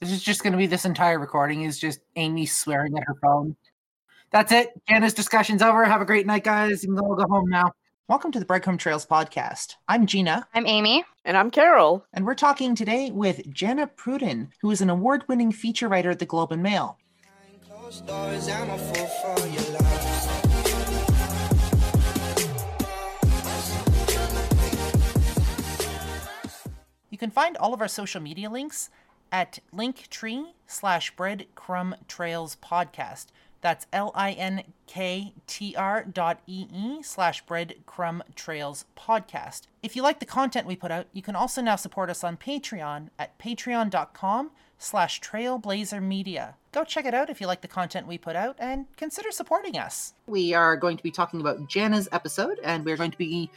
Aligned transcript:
This 0.00 0.12
is 0.12 0.22
just 0.22 0.44
going 0.44 0.52
to 0.52 0.58
be 0.58 0.68
this 0.68 0.84
entire 0.84 1.18
recording 1.18 1.62
is 1.62 1.76
just 1.76 1.98
Amy 2.14 2.46
swearing 2.46 2.96
at 2.96 3.02
her 3.04 3.16
phone. 3.20 3.56
That's 4.30 4.52
it. 4.52 4.70
Jana's 4.88 5.12
discussion's 5.12 5.60
over. 5.60 5.84
Have 5.84 6.00
a 6.00 6.04
great 6.04 6.24
night, 6.24 6.44
guys. 6.44 6.84
You 6.84 6.94
can 6.94 7.00
all 7.00 7.16
go 7.16 7.24
home 7.28 7.50
now. 7.50 7.72
Welcome 8.06 8.30
to 8.30 8.38
the 8.38 8.44
Breadcrumb 8.44 8.78
Trails 8.78 9.04
podcast. 9.04 9.74
I'm 9.88 10.06
Gina. 10.06 10.46
I'm 10.54 10.68
Amy. 10.68 11.04
And 11.24 11.36
I'm 11.36 11.50
Carol. 11.50 12.06
And 12.12 12.24
we're 12.24 12.36
talking 12.36 12.76
today 12.76 13.10
with 13.10 13.52
Jana 13.52 13.88
Pruden, 13.88 14.50
who 14.60 14.70
is 14.70 14.80
an 14.80 14.88
award 14.88 15.24
winning 15.26 15.50
feature 15.50 15.88
writer 15.88 16.10
at 16.12 16.20
the 16.20 16.26
Globe 16.26 16.52
and 16.52 16.62
Mail. 16.62 16.96
You 27.10 27.18
can 27.18 27.30
find 27.32 27.56
all 27.56 27.74
of 27.74 27.80
our 27.80 27.88
social 27.88 28.20
media 28.20 28.48
links 28.48 28.90
at 29.32 29.58
linktree 29.74 30.46
slash 30.66 31.14
breadcrumb 31.14 31.94
trails 32.06 32.56
podcast. 32.62 33.26
That's 33.60 33.86
L 33.92 34.12
I 34.14 34.32
N 34.32 34.62
K 34.86 35.32
T 35.46 35.74
R 35.76 36.04
dot 36.04 36.40
E 36.46 36.66
E 36.72 37.02
slash 37.02 37.44
breadcrumb 37.44 38.22
trails 38.34 38.84
podcast. 38.96 39.62
If 39.82 39.96
you 39.96 40.02
like 40.02 40.20
the 40.20 40.26
content 40.26 40.66
we 40.66 40.76
put 40.76 40.90
out, 40.90 41.06
you 41.12 41.22
can 41.22 41.34
also 41.34 41.60
now 41.60 41.76
support 41.76 42.10
us 42.10 42.22
on 42.22 42.36
Patreon 42.36 43.08
at 43.18 43.38
patreon.com 43.38 44.50
slash 44.78 45.20
trailblazer 45.20 46.00
media. 46.00 46.54
Go 46.72 46.84
check 46.84 47.04
it 47.04 47.14
out 47.14 47.30
if 47.30 47.40
you 47.40 47.46
like 47.46 47.62
the 47.62 47.68
content 47.68 48.06
we 48.06 48.16
put 48.16 48.36
out 48.36 48.56
and 48.58 48.86
consider 48.96 49.32
supporting 49.32 49.76
us. 49.76 50.14
We 50.26 50.54
are 50.54 50.76
going 50.76 50.96
to 50.96 51.02
be 51.02 51.10
talking 51.10 51.40
about 51.40 51.68
Jana's 51.68 52.08
episode 52.12 52.60
and 52.62 52.84
we're 52.84 52.96
going 52.96 53.10
to 53.10 53.18
be 53.18 53.50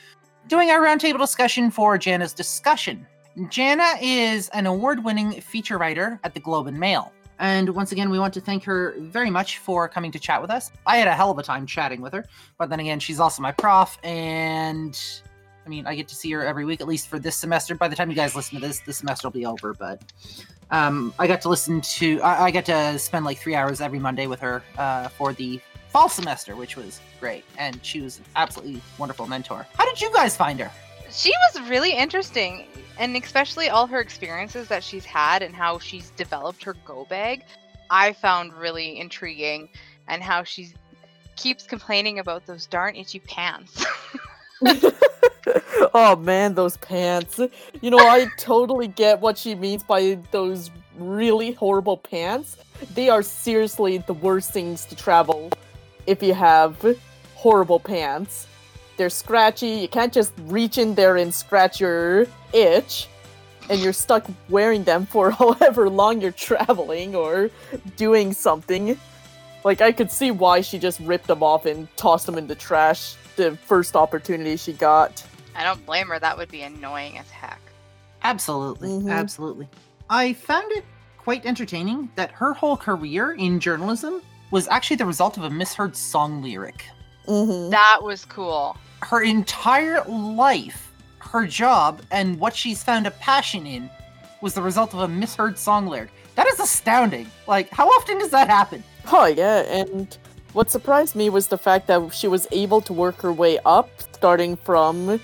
doing 0.48 0.72
our 0.72 0.80
roundtable 0.80 1.20
discussion 1.20 1.70
for 1.70 1.98
Jana's 2.00 2.34
discussion. 2.34 3.06
Jana 3.50 3.94
is 4.02 4.50
an 4.50 4.66
award 4.66 5.04
winning 5.04 5.40
feature 5.40 5.78
writer 5.78 6.20
at 6.24 6.34
the 6.34 6.40
Globe 6.40 6.68
and 6.68 6.78
Mail. 6.78 7.14
And 7.40 7.70
once 7.70 7.92
again, 7.92 8.10
we 8.10 8.20
want 8.20 8.34
to 8.36 8.42
thank 8.42 8.64
her 8.66 8.94
very 9.00 9.30
much 9.30 9.58
for 9.58 9.88
coming 9.88 10.12
to 10.12 10.20
chat 10.20 10.42
with 10.42 10.52
us. 10.52 10.72
I 10.86 10.98
had 10.98 11.08
a 11.08 11.14
hell 11.14 11.32
of 11.32 11.40
a 11.40 11.44
time 11.44 11.66
chatting 11.66 12.02
with 12.02 12.14
her, 12.14 12.26
but 12.58 12.70
then 12.70 12.80
again, 12.80 13.00
she's 13.00 13.20
also 13.20 13.42
my 13.42 13.52
prof, 13.52 13.98
and 14.04 15.00
I 15.66 15.70
mean, 15.70 15.88
I 15.88 15.96
get 15.96 16.08
to 16.10 16.16
see 16.16 16.30
her 16.32 16.46
every 16.46 16.66
week, 16.66 16.82
at 16.82 16.88
least 16.88 17.08
for 17.08 17.20
this 17.20 17.36
semester. 17.36 17.74
By 17.74 17.88
the 17.88 17.96
time 17.96 18.10
you 18.10 18.16
guys 18.16 18.36
listen 18.36 18.60
to 18.60 18.68
this, 18.68 18.80
the 18.82 18.94
semester 18.94 19.28
will 19.28 19.34
be 19.34 19.46
over, 19.46 19.74
but 19.74 20.04
um, 20.70 21.14
I 21.18 21.26
got 21.26 21.42
to 21.42 21.50
listen 21.50 21.82
to, 21.82 22.22
I, 22.22 22.46
I 22.46 22.52
got 22.52 22.66
to 22.66 23.00
spend 23.00 23.26
like 23.26 23.38
three 23.38 23.56
hours 23.56 23.82
every 23.82 24.00
Monday 24.00 24.28
with 24.28 24.40
her 24.42 24.62
uh, 24.78 25.08
for 25.08 25.34
the 25.34 25.60
fall 25.90 26.10
semester, 26.10 26.56
which 26.56 26.76
was 26.76 27.00
great. 27.20 27.44
And 27.58 27.84
she 27.84 28.02
was 28.02 28.20
an 28.20 28.26
absolutely 28.36 28.82
wonderful 28.98 29.28
mentor. 29.28 29.66
How 29.76 29.86
did 29.86 30.00
you 30.00 30.12
guys 30.14 30.36
find 30.36 30.60
her? 30.60 30.72
She 31.12 31.32
was 31.54 31.70
really 31.70 31.92
interesting 31.92 32.68
and 33.02 33.18
especially 33.18 33.68
all 33.68 33.88
her 33.88 34.00
experiences 34.00 34.68
that 34.68 34.84
she's 34.84 35.06
had 35.06 35.42
and 35.42 35.56
how 35.56 35.80
she's 35.80 36.12
developed 36.12 36.64
her 36.64 36.76
go 36.86 37.06
bag 37.10 37.44
i 37.90 38.14
found 38.14 38.54
really 38.54 39.00
intriguing 39.00 39.68
and 40.08 40.22
how 40.22 40.44
she 40.44 40.72
keeps 41.36 41.66
complaining 41.66 42.20
about 42.20 42.46
those 42.46 42.68
darn 42.68 42.96
itchy 42.96 43.20
pants. 43.20 43.86
Oh 45.94 46.16
man 46.16 46.54
those 46.54 46.78
pants. 46.78 47.40
You 47.82 47.90
know 47.90 47.98
i 47.98 48.28
totally 48.38 48.88
get 48.88 49.20
what 49.20 49.38
she 49.38 49.56
means 49.56 49.84
by 49.84 50.20
those 50.30 50.70
really 50.98 51.52
horrible 51.54 51.98
pants. 51.98 52.58
They 52.94 53.10
are 53.10 53.24
seriously 53.24 53.98
the 53.98 54.14
worst 54.14 54.52
things 54.52 54.86
to 54.86 54.96
travel 54.96 55.52
if 56.06 56.22
you 56.24 56.34
have 56.34 56.98
horrible 57.36 57.80
pants 57.80 58.48
they're 59.02 59.10
scratchy. 59.10 59.70
You 59.70 59.88
can't 59.88 60.14
just 60.14 60.32
reach 60.46 60.78
in 60.78 60.94
there 60.94 61.18
and 61.18 61.34
scratch 61.34 61.82
your 61.82 62.28
itch, 62.54 63.08
and 63.68 63.82
you're 63.82 63.94
stuck 63.94 64.28
wearing 64.48 64.84
them 64.84 65.08
for 65.08 65.32
however 65.42 65.90
long 65.90 66.22
you're 66.22 66.32
traveling 66.32 67.16
or 67.16 67.50
doing 67.98 68.32
something. 68.32 68.96
Like, 69.64 69.82
I 69.82 69.92
could 69.92 70.12
see 70.12 70.30
why 70.30 70.62
she 70.62 70.78
just 70.78 71.00
ripped 71.00 71.26
them 71.26 71.42
off 71.42 71.66
and 71.66 71.88
tossed 71.98 72.28
them 72.28 72.38
in 72.38 72.46
the 72.46 72.54
trash 72.54 73.16
the 73.38 73.58
first 73.58 73.96
opportunity 73.96 74.56
she 74.56 74.74
got. 74.74 75.26
I 75.56 75.64
don't 75.64 75.84
blame 75.84 76.08
her. 76.10 76.20
That 76.20 76.38
would 76.38 76.52
be 76.52 76.62
annoying 76.62 77.18
as 77.18 77.30
heck. 77.32 77.60
Absolutely. 78.24 78.90
Mm-hmm. 78.90 79.10
Absolutely. 79.10 79.68
I 80.12 80.34
found 80.34 80.72
it 80.74 80.86
quite 81.18 81.44
entertaining 81.48 82.12
that 82.16 82.30
her 82.34 82.54
whole 82.54 82.78
career 82.78 83.32
in 83.32 83.60
journalism 83.60 84.22
was 84.52 84.68
actually 84.68 84.98
the 84.98 85.08
result 85.08 85.38
of 85.38 85.44
a 85.44 85.50
misheard 85.50 85.96
song 85.96 86.44
lyric. 86.44 86.86
Mm-hmm. 87.28 87.72
That 87.72 88.00
was 88.04 88.26
cool 88.26 88.78
her 89.02 89.22
entire 89.22 90.04
life, 90.06 90.92
her 91.20 91.46
job, 91.46 92.02
and 92.12 92.40
what 92.40 92.56
she's 92.56 92.84
found 92.84 93.08
a 93.08 93.12
passion 93.12 93.66
in 93.66 93.90
was 94.42 94.54
the 94.54 94.62
result 94.62 94.94
of 94.94 95.02
a 95.02 95.08
misheard 95.08 95.58
song 95.58 95.88
lyric. 95.88 96.10
That 96.36 96.48
is 96.48 96.60
astounding. 96.60 97.30
Like, 97.48 97.70
how 97.70 97.88
often 97.88 98.20
does 98.20 98.32
that 98.32 98.48
happen? 98.48 98.84
Oh, 99.12 99.26
yeah, 99.26 99.62
and 99.62 100.18
what 100.54 100.70
surprised 100.70 101.16
me 101.16 101.30
was 101.30 101.48
the 101.48 101.58
fact 101.58 101.88
that 101.88 102.14
she 102.14 102.28
was 102.28 102.48
able 102.52 102.82
to 102.82 102.94
work 102.94 103.22
her 103.22 103.34
way 103.34 103.60
up, 103.66 103.90
starting 104.14 104.56
from 104.56 105.20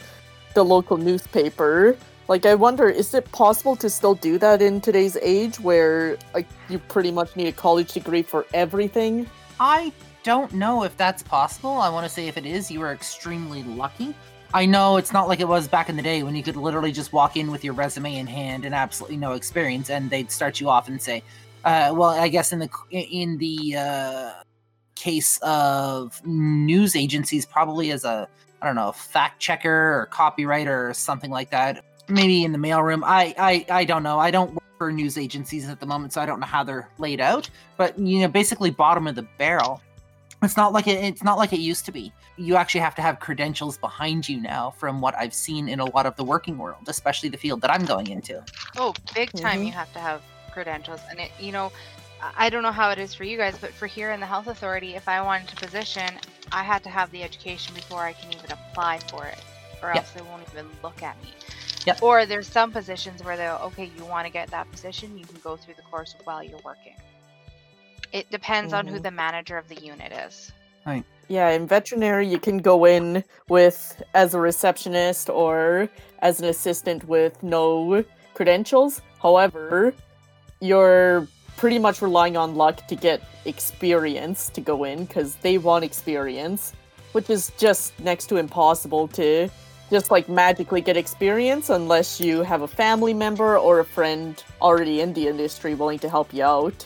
the 0.53 0.63
local 0.63 0.97
newspaper. 0.97 1.97
Like, 2.27 2.45
I 2.45 2.55
wonder, 2.55 2.89
is 2.89 3.13
it 3.13 3.31
possible 3.31 3.75
to 3.77 3.89
still 3.89 4.15
do 4.15 4.37
that 4.39 4.61
in 4.61 4.81
today's 4.81 5.17
age 5.21 5.59
where 5.59 6.17
like, 6.33 6.47
you 6.67 6.79
pretty 6.79 7.11
much 7.11 7.35
need 7.35 7.47
a 7.47 7.51
college 7.51 7.93
degree 7.93 8.21
for 8.21 8.45
everything? 8.53 9.29
I 9.59 9.93
don't 10.23 10.53
know 10.53 10.83
if 10.83 10.95
that's 10.97 11.23
possible. 11.23 11.71
I 11.71 11.89
want 11.89 12.05
to 12.05 12.09
say 12.09 12.27
if 12.27 12.37
it 12.37 12.45
is, 12.45 12.69
you 12.69 12.81
are 12.81 12.91
extremely 12.91 13.63
lucky. 13.63 14.13
I 14.53 14.65
know 14.65 14.97
it's 14.97 15.11
not 15.11 15.27
like 15.27 15.39
it 15.39 15.47
was 15.47 15.67
back 15.67 15.89
in 15.89 15.97
the 15.97 16.01
day 16.01 16.23
when 16.23 16.35
you 16.35 16.43
could 16.43 16.55
literally 16.55 16.91
just 16.91 17.11
walk 17.11 17.35
in 17.35 17.51
with 17.51 17.63
your 17.63 17.73
resume 17.73 18.15
in 18.15 18.27
hand 18.27 18.65
and 18.65 18.73
absolutely 18.73 19.17
no 19.17 19.33
experience, 19.33 19.89
and 19.89 20.09
they'd 20.09 20.31
start 20.31 20.61
you 20.61 20.69
off 20.69 20.87
and 20.87 21.01
say, 21.01 21.21
uh, 21.65 21.93
"Well, 21.93 22.09
I 22.09 22.29
guess 22.29 22.53
in 22.53 22.59
the 22.59 22.69
in 22.91 23.37
the 23.37 23.75
uh, 23.77 24.31
case 24.95 25.37
of 25.41 26.25
news 26.25 26.95
agencies, 26.95 27.45
probably 27.45 27.91
as 27.91 28.05
a 28.05 28.27
I 28.61 28.65
don't 28.65 28.75
know 28.75 28.91
fact 28.93 29.39
checker 29.39 29.69
or 29.69 30.09
copywriter 30.11 30.89
or 30.89 30.93
something 30.93 31.29
like 31.29 31.49
that. 31.51 31.83
Maybe 32.07 32.43
in 32.43 32.53
the 32.53 32.57
mailroom. 32.57 33.01
I 33.03 33.35
I 33.37 33.65
I 33.81 33.85
don't 33.85 34.03
know. 34.03 34.17
I 34.17 34.31
don't 34.31 34.53
work 34.53 34.63
for 34.77 34.91
news 34.91 35.17
agencies 35.17 35.67
at 35.67 35.79
the 35.81 35.85
moment, 35.85 36.13
so 36.13 36.21
I 36.21 36.25
don't 36.25 36.39
know 36.39 36.47
how 36.47 36.63
they're 36.63 36.89
laid 36.99 37.19
out. 37.19 37.49
But 37.75 37.99
you 37.99 38.21
know, 38.21 38.29
basically 38.29 38.71
bottom 38.71 39.07
of 39.07 39.15
the 39.15 39.27
barrel 39.37 39.81
it's 40.43 40.57
not 40.57 40.73
like 40.73 40.87
it, 40.87 41.03
it's 41.03 41.23
not 41.23 41.37
like 41.37 41.53
it 41.53 41.59
used 41.59 41.85
to 41.85 41.91
be 41.91 42.11
you 42.37 42.55
actually 42.55 42.81
have 42.81 42.95
to 42.95 43.01
have 43.01 43.19
credentials 43.19 43.77
behind 43.77 44.27
you 44.27 44.39
now 44.39 44.69
from 44.71 45.01
what 45.01 45.15
i've 45.15 45.33
seen 45.33 45.67
in 45.67 45.79
a 45.79 45.85
lot 45.95 46.05
of 46.05 46.15
the 46.15 46.23
working 46.23 46.57
world 46.57 46.87
especially 46.87 47.29
the 47.29 47.37
field 47.37 47.61
that 47.61 47.71
i'm 47.71 47.85
going 47.85 48.07
into 48.07 48.43
oh 48.77 48.93
big 49.13 49.31
time 49.31 49.57
mm-hmm. 49.57 49.67
you 49.67 49.71
have 49.71 49.91
to 49.93 49.99
have 49.99 50.21
credentials 50.51 50.99
and 51.09 51.19
it 51.19 51.31
you 51.39 51.51
know 51.51 51.71
i 52.37 52.49
don't 52.49 52.63
know 52.63 52.71
how 52.71 52.89
it 52.89 52.99
is 52.99 53.13
for 53.13 53.23
you 53.23 53.37
guys 53.37 53.57
but 53.59 53.71
for 53.71 53.87
here 53.87 54.11
in 54.11 54.19
the 54.19 54.25
health 54.25 54.47
authority 54.47 54.95
if 54.95 55.07
i 55.07 55.21
wanted 55.21 55.47
to 55.47 55.55
position 55.55 56.09
i 56.51 56.63
had 56.63 56.83
to 56.83 56.89
have 56.89 57.09
the 57.11 57.23
education 57.23 57.73
before 57.73 58.01
i 58.01 58.13
can 58.13 58.31
even 58.33 58.51
apply 58.51 58.99
for 59.09 59.25
it 59.25 59.39
or 59.81 59.91
else 59.91 60.11
they 60.11 60.21
won't 60.21 60.41
even 60.51 60.65
look 60.83 61.03
at 61.03 61.21
me 61.23 61.29
Yep. 61.87 62.03
Or 62.03 62.25
there's 62.25 62.49
some 62.49 62.73
positions 62.73 63.23
where 63.23 63.37
they'll, 63.37 63.61
okay, 63.63 63.89
you 63.97 64.03
want 64.03 64.27
to 64.27 64.33
get 64.33 64.51
that 64.51 64.69
position, 64.69 65.17
you 65.17 65.25
can 65.25 65.39
go 65.39 65.55
through 65.55 65.75
the 65.75 65.83
course 65.83 66.15
while 66.25 66.43
you're 66.43 66.59
working. 66.65 66.95
It 68.11 68.29
depends 68.31 68.73
mm-hmm. 68.73 68.79
on 68.79 68.87
who 68.87 68.95
mm-hmm. 68.95 69.03
the 69.03 69.11
manager 69.11 69.57
of 69.57 69.67
the 69.67 69.75
unit 69.75 70.11
is. 70.11 70.51
Right. 70.85 71.03
Yeah, 71.27 71.49
in 71.49 71.67
veterinary, 71.67 72.25
you 72.27 72.39
can 72.39 72.59
go 72.59 72.85
in 72.85 73.23
with 73.49 74.01
as 74.13 74.33
a 74.33 74.39
receptionist 74.39 75.29
or 75.29 75.89
as 76.19 76.39
an 76.39 76.47
assistant 76.47 77.03
with 77.07 77.43
no 77.43 78.05
credentials. 78.33 79.01
However, 79.21 79.93
you're 80.61 81.27
pretty 81.57 81.79
much 81.79 82.01
relying 82.01 82.37
on 82.37 82.55
luck 82.55 82.87
to 82.87 82.95
get 82.95 83.21
experience 83.45 84.49
to 84.49 84.61
go 84.61 84.85
in 84.85 85.05
because 85.05 85.35
they 85.35 85.57
want 85.57 85.83
experience, 85.83 86.73
which 87.11 87.29
is 87.29 87.51
just 87.57 87.99
next 87.99 88.27
to 88.27 88.37
impossible 88.37 89.07
to 89.09 89.49
just 89.89 90.11
like 90.11 90.29
magically 90.29 90.81
get 90.81 90.95
experience 90.95 91.69
unless 91.69 92.19
you 92.19 92.43
have 92.43 92.61
a 92.61 92.67
family 92.67 93.13
member 93.13 93.57
or 93.57 93.79
a 93.79 93.85
friend 93.85 94.43
already 94.61 95.01
in 95.01 95.13
the 95.13 95.27
industry 95.27 95.75
willing 95.75 95.99
to 95.99 96.09
help 96.09 96.33
you 96.33 96.43
out 96.43 96.85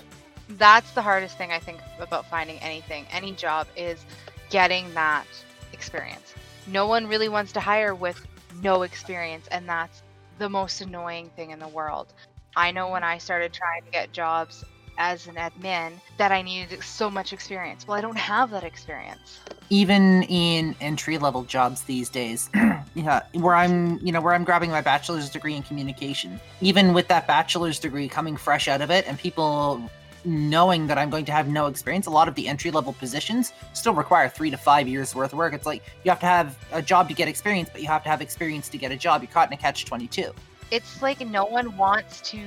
that's 0.57 0.91
the 0.91 1.01
hardest 1.01 1.37
thing 1.37 1.51
I 1.51 1.59
think 1.59 1.79
about 1.99 2.25
finding 2.25 2.57
anything, 2.59 3.05
any 3.11 3.33
job 3.33 3.67
is 3.75 4.05
getting 4.49 4.93
that 4.93 5.25
experience. 5.73 6.33
No 6.67 6.87
one 6.87 7.07
really 7.07 7.29
wants 7.29 7.51
to 7.53 7.59
hire 7.59 7.95
with 7.95 8.25
no 8.61 8.83
experience, 8.83 9.47
and 9.47 9.67
that's 9.67 10.03
the 10.37 10.49
most 10.49 10.81
annoying 10.81 11.29
thing 11.35 11.51
in 11.51 11.59
the 11.59 11.67
world. 11.67 12.13
I 12.55 12.71
know 12.71 12.89
when 12.89 13.03
I 13.03 13.17
started 13.17 13.53
trying 13.53 13.83
to 13.83 13.91
get 13.91 14.11
jobs 14.11 14.63
as 14.97 15.27
an 15.27 15.35
admin 15.35 15.93
that 16.17 16.31
I 16.31 16.41
needed 16.41 16.83
so 16.83 17.09
much 17.09 17.33
experience. 17.33 17.87
Well, 17.87 17.97
I 17.97 18.01
don't 18.01 18.17
have 18.17 18.51
that 18.51 18.63
experience. 18.63 19.39
Even 19.69 20.23
in 20.23 20.75
entry 20.81 21.17
level 21.17 21.43
jobs 21.43 21.83
these 21.83 22.09
days, 22.09 22.49
yeah, 22.93 23.21
where 23.33 23.55
I'm, 23.55 23.97
you 24.05 24.11
know, 24.11 24.21
where 24.21 24.33
I'm 24.33 24.43
grabbing 24.43 24.69
my 24.69 24.81
bachelor's 24.81 25.29
degree 25.29 25.55
in 25.55 25.63
communication. 25.63 26.39
Even 26.59 26.93
with 26.93 27.07
that 27.07 27.25
bachelor's 27.25 27.79
degree 27.79 28.07
coming 28.07 28.35
fresh 28.35 28.67
out 28.67 28.81
of 28.81 28.91
it 28.91 29.07
and 29.07 29.17
people 29.17 29.89
knowing 30.26 30.88
that 30.88 30.97
I'm 30.97 31.09
going 31.09 31.26
to 31.26 31.32
have 31.32 31.47
no 31.47 31.68
experience, 31.68 32.06
a 32.06 32.12
lot 32.12 32.28
of 32.28 32.35
the 32.35 32.47
entry 32.47 32.72
level 32.72 32.94
positions 32.94 33.53
still 33.73 33.94
require 33.94 34.29
three 34.29 34.50
to 34.52 34.58
five 34.58 34.88
years 34.88 35.16
worth 35.16 35.34
of 35.34 35.40
work. 35.40 35.53
It's 35.53 35.66
like 35.66 35.84
you 36.03 36.12
have 36.12 36.20
to 36.20 36.26
have 36.26 36.58
a 36.72 36.82
job 36.82 37.08
to 37.09 37.14
get 37.14 37.28
experience, 37.28 37.70
but 37.72 37.82
you 37.82 37.88
have 37.88 38.03
to 38.03 38.09
have 38.09 38.22
experience 38.22 38.70
to 38.70 38.78
get 38.78 38.91
a 38.91 38.96
job. 38.96 39.22
You're 39.22 39.32
caught 39.32 39.50
in 39.50 39.53
a 39.53 39.58
catch 39.58 39.85
22. 39.85 40.32
It's 40.72 41.02
like 41.02 41.20
no 41.22 41.46
one 41.46 41.76
wants 41.78 42.22
to 42.32 42.40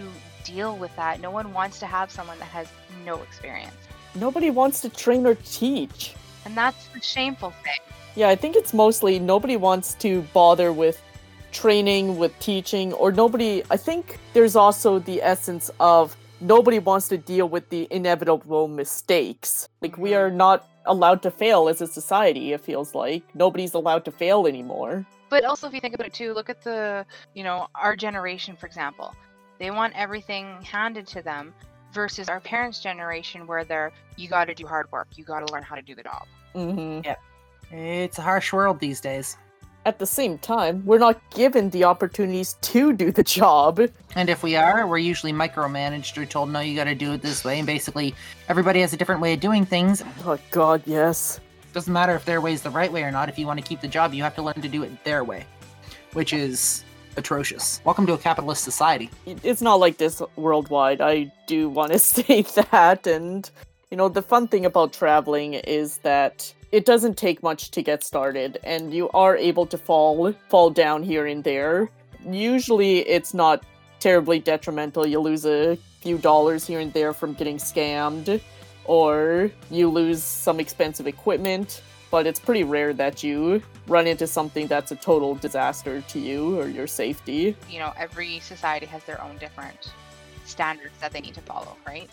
deal 0.45 0.77
with 0.77 0.95
that. 0.97 1.21
No 1.21 1.31
one 1.31 1.53
wants 1.53 1.79
to 1.81 1.87
have 1.87 2.11
someone 2.11 2.39
that 2.39 2.47
has 2.47 2.69
no 3.05 3.23
experience. 3.23 3.75
Nobody 4.15 4.51
wants 4.51 4.81
to 4.83 4.89
train 4.89 5.27
or 5.27 5.35
teach. 5.35 6.15
And 6.45 6.57
that's 6.57 6.89
the 6.89 7.01
shameful 7.01 7.51
thing. 7.51 7.81
Yeah, 8.15 8.29
I 8.29 8.37
think 8.37 8.55
it's 8.55 8.73
mostly 8.73 9.19
nobody 9.19 9.57
wants 9.57 9.95
to 9.97 10.23
bother 10.33 10.73
with 10.73 11.03
training, 11.51 12.17
with 12.19 12.39
teaching, 12.39 12.93
or 12.93 13.11
nobody. 13.11 13.63
I 13.71 13.77
think 13.77 14.19
there's 14.35 14.57
also 14.57 14.99
the 14.99 15.23
essence 15.23 15.71
of 15.81 16.17
nobody 16.45 16.79
wants 16.79 17.09
to 17.09 17.19
deal 17.19 17.49
with 17.49 17.69
the 17.71 17.89
inevitable 17.91 18.69
mistakes. 18.69 19.69
Like, 19.81 19.99
we 19.99 20.15
are 20.15 20.31
not 20.31 20.69
allowed 20.87 21.23
to 21.23 21.31
fail 21.31 21.69
as 21.69 21.81
a 21.81 21.87
society, 21.87 22.53
it 22.53 22.61
feels 22.61 22.95
like. 22.95 23.23
Nobody's 23.35 23.75
allowed 23.75 24.05
to 24.05 24.13
fail 24.13 24.47
anymore. 24.47 25.07
But 25.31 25.45
also, 25.45 25.67
if 25.67 25.75
you 25.75 25.81
think 25.81 25.95
about 25.95 26.07
it 26.07 26.13
too, 26.13 26.35
look 26.35 26.51
at 26.51 26.63
the, 26.63 27.07
you 27.35 27.43
know, 27.43 27.67
our 27.75 27.97
generation, 27.97 28.55
for 28.57 28.67
example. 28.67 29.15
They 29.59 29.71
want 29.71 29.95
everything 29.97 30.61
handed 30.63 31.07
to 31.09 31.23
them 31.23 31.55
versus 31.93 32.29
our 32.29 32.41
parents' 32.41 32.81
generation 32.81 33.47
where 33.47 33.65
they're, 33.65 33.93
you 34.17 34.29
got 34.29 34.45
to 34.47 34.55
do 34.55 34.67
hard 34.67 34.91
work, 34.93 35.09
you 35.17 35.25
got 35.25 35.47
to 35.47 35.53
learn 35.53 35.63
how 35.63 35.77
to 35.77 35.83
do 35.83 35.95
the 35.95 36.03
job. 36.03 36.27
hmm 36.53 37.01
It's 37.71 38.19
a 38.19 38.23
harsh 38.23 38.53
world 38.53 38.81
these 38.81 39.01
days. 39.01 39.37
At 39.87 39.99
the 39.99 40.07
same 40.07 40.39
time, 40.39 40.83
we're 40.87 40.99
not 40.99 41.21
given 41.31 41.69
the 41.69 41.85
opportunities 41.85 42.55
to 42.63 42.95
do 42.95 43.13
the 43.13 43.23
job. 43.23 43.81
And 44.15 44.31
if 44.31 44.43
we 44.43 44.57
are, 44.57 44.87
we're 44.87 44.97
usually 44.97 45.33
micromanaged 45.33 46.17
or 46.17 46.25
told, 46.25 46.49
no, 46.49 46.61
you 46.61 46.75
got 46.75 46.85
to 46.85 46.95
do 46.95 47.13
it 47.13 47.21
this 47.21 47.45
way. 47.45 47.59
And 47.59 47.67
basically, 47.67 48.15
everybody 48.49 48.81
has 48.81 48.95
a 48.95 48.97
different 48.97 49.21
way 49.21 49.35
of 49.35 49.41
doing 49.41 49.67
things. 49.67 50.03
Oh, 50.25 50.39
God, 50.51 50.83
yes. 50.87 51.39
Doesn't 51.75 51.93
matter 51.93 52.15
if 52.15 52.25
their 52.25 52.41
way 52.41 52.55
is 52.55 52.63
the 52.63 52.71
right 52.71 52.91
way 52.91 53.03
or 53.03 53.11
not. 53.11 53.29
If 53.29 53.39
you 53.39 53.47
want 53.47 53.61
to 53.61 53.67
keep 53.67 53.83
the 53.83 53.89
job, 53.89 54.15
you 54.15 54.23
have 54.23 54.35
to 54.37 54.43
learn 54.43 54.55
to 54.55 54.69
do 54.69 54.83
it 54.85 55.05
their 55.05 55.23
way, 55.23 55.45
which 56.15 56.33
is 56.33 56.83
atrocious. 57.19 57.83
Welcome 57.85 58.07
to 58.07 58.15
a 58.15 58.19
capitalist 58.19 58.65
society. 58.65 59.11
it's 59.27 59.61
not 59.61 59.81
like 59.81 59.99
this 59.99 60.23
worldwide. 60.37 61.03
I 61.03 61.31
do 61.47 61.69
want 61.69 61.93
to 61.93 61.99
say 62.15 62.41
that. 62.71 63.07
And, 63.07 63.51
you 63.91 63.99
know, 63.99 64.09
the 64.09 64.23
fun 64.23 64.49
thing 64.49 64.65
about 64.65 64.95
traveling 64.95 65.55
is 65.55 65.99
that 65.99 66.55
it 66.75 66.85
doesn't 66.85 67.17
take 67.17 67.41
much 67.41 67.71
to 67.71 67.83
get 67.83 68.03
started, 68.03 68.59
and 68.65 68.93
you 68.93 69.09
are 69.11 69.37
able 69.37 69.65
to 69.65 69.79
fall 69.79 70.33
fall 70.49 70.71
down 70.71 71.05
here 71.05 71.25
and 71.25 71.45
there. 71.45 71.89
Usually, 72.29 72.99
it's 73.09 73.33
not 73.33 73.63
terribly 74.01 74.41
detrimental. 74.41 75.07
You 75.07 75.21
lose 75.21 75.47
a 75.47 75.79
few 76.01 76.19
dollars 76.19 76.67
here 76.67 76.81
and 76.81 76.93
there 76.93 77.13
from 77.13 77.35
getting 77.35 77.59
scammed, 77.59 78.41
or 78.87 79.53
you 79.71 79.89
lose 79.89 80.21
some 80.25 80.59
expensive 80.59 81.07
equipment. 81.07 81.81
But 82.11 82.27
it's 82.27 82.41
pretty 82.41 82.65
rare 82.65 82.93
that 82.95 83.23
you 83.23 83.63
run 83.87 84.09
into 84.09 84.27
something 84.27 84.67
that's 84.67 84.91
a 84.91 84.97
total 84.97 85.37
disaster 85.37 86.01
to 86.01 86.19
you 86.19 86.59
or 86.59 86.67
your 86.67 86.89
safety. 86.89 87.57
You 87.71 87.79
know, 87.79 87.93
every 87.97 88.41
society 88.41 88.87
has 88.87 89.05
their 89.05 89.23
own 89.23 89.39
different 89.39 89.93
standards 90.45 90.95
that 91.01 91.13
they 91.13 91.21
need 91.21 91.35
to 91.35 91.41
follow, 91.43 91.77
right? 91.87 92.11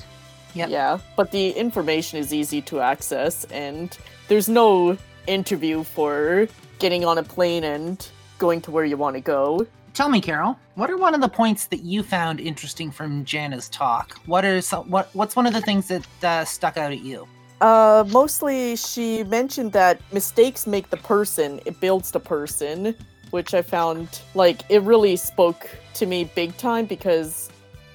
Yep. 0.54 0.70
Yeah, 0.70 1.00
but 1.16 1.32
the 1.32 1.52
information 1.52 2.20
is 2.20 2.34
easy 2.34 2.62
to 2.64 2.82
access, 2.82 3.46
and 3.46 3.98
there's 4.28 4.50
no 4.50 4.98
interview 5.28 5.84
for 5.84 6.48
getting 6.80 7.06
on 7.06 7.18
a 7.18 7.24
plane 7.24 7.64
and 7.64 8.08
going 8.38 8.62
to 8.62 8.72
where 8.72 8.86
you 8.86 8.98
want 8.98 9.16
to 9.16 9.22
go. 9.22 9.66
Tell 9.94 10.10
me, 10.10 10.22
Carol, 10.22 10.58
what 10.76 10.90
are 10.90 10.98
one 10.98 11.14
of 11.14 11.22
the 11.22 11.28
points 11.28 11.66
that 11.68 11.82
you 11.82 12.02
found 12.02 12.40
interesting 12.40 12.92
from 12.92 13.26
Jana's 13.26 13.70
talk? 13.70 14.20
What 14.26 14.46
are 14.46 14.62
some, 14.62 14.90
what 14.90 15.10
What's 15.14 15.36
one 15.36 15.46
of 15.46 15.54
the 15.54 15.62
things 15.62 15.88
that 15.90 16.24
uh, 16.24 16.46
stuck 16.46 16.78
out 16.78 16.92
at 16.92 17.02
you? 17.02 17.28
Uh, 17.60 18.04
mostly 18.10 18.76
she 18.76 19.24
mentioned 19.26 19.72
that 19.74 20.02
mistakes 20.12 20.66
make 20.66 20.90
the 20.90 20.98
person, 20.98 21.60
it 21.66 21.80
builds 21.80 22.10
the 22.10 22.20
person, 22.20 22.96
which 23.30 23.54
I 23.54 23.62
found 23.62 24.22
like 24.34 24.62
it 24.70 24.82
really 24.82 25.16
spoke 25.16 25.70
to 25.96 26.06
me 26.06 26.24
big 26.24 26.58
time 26.58 26.86
because 26.86 27.50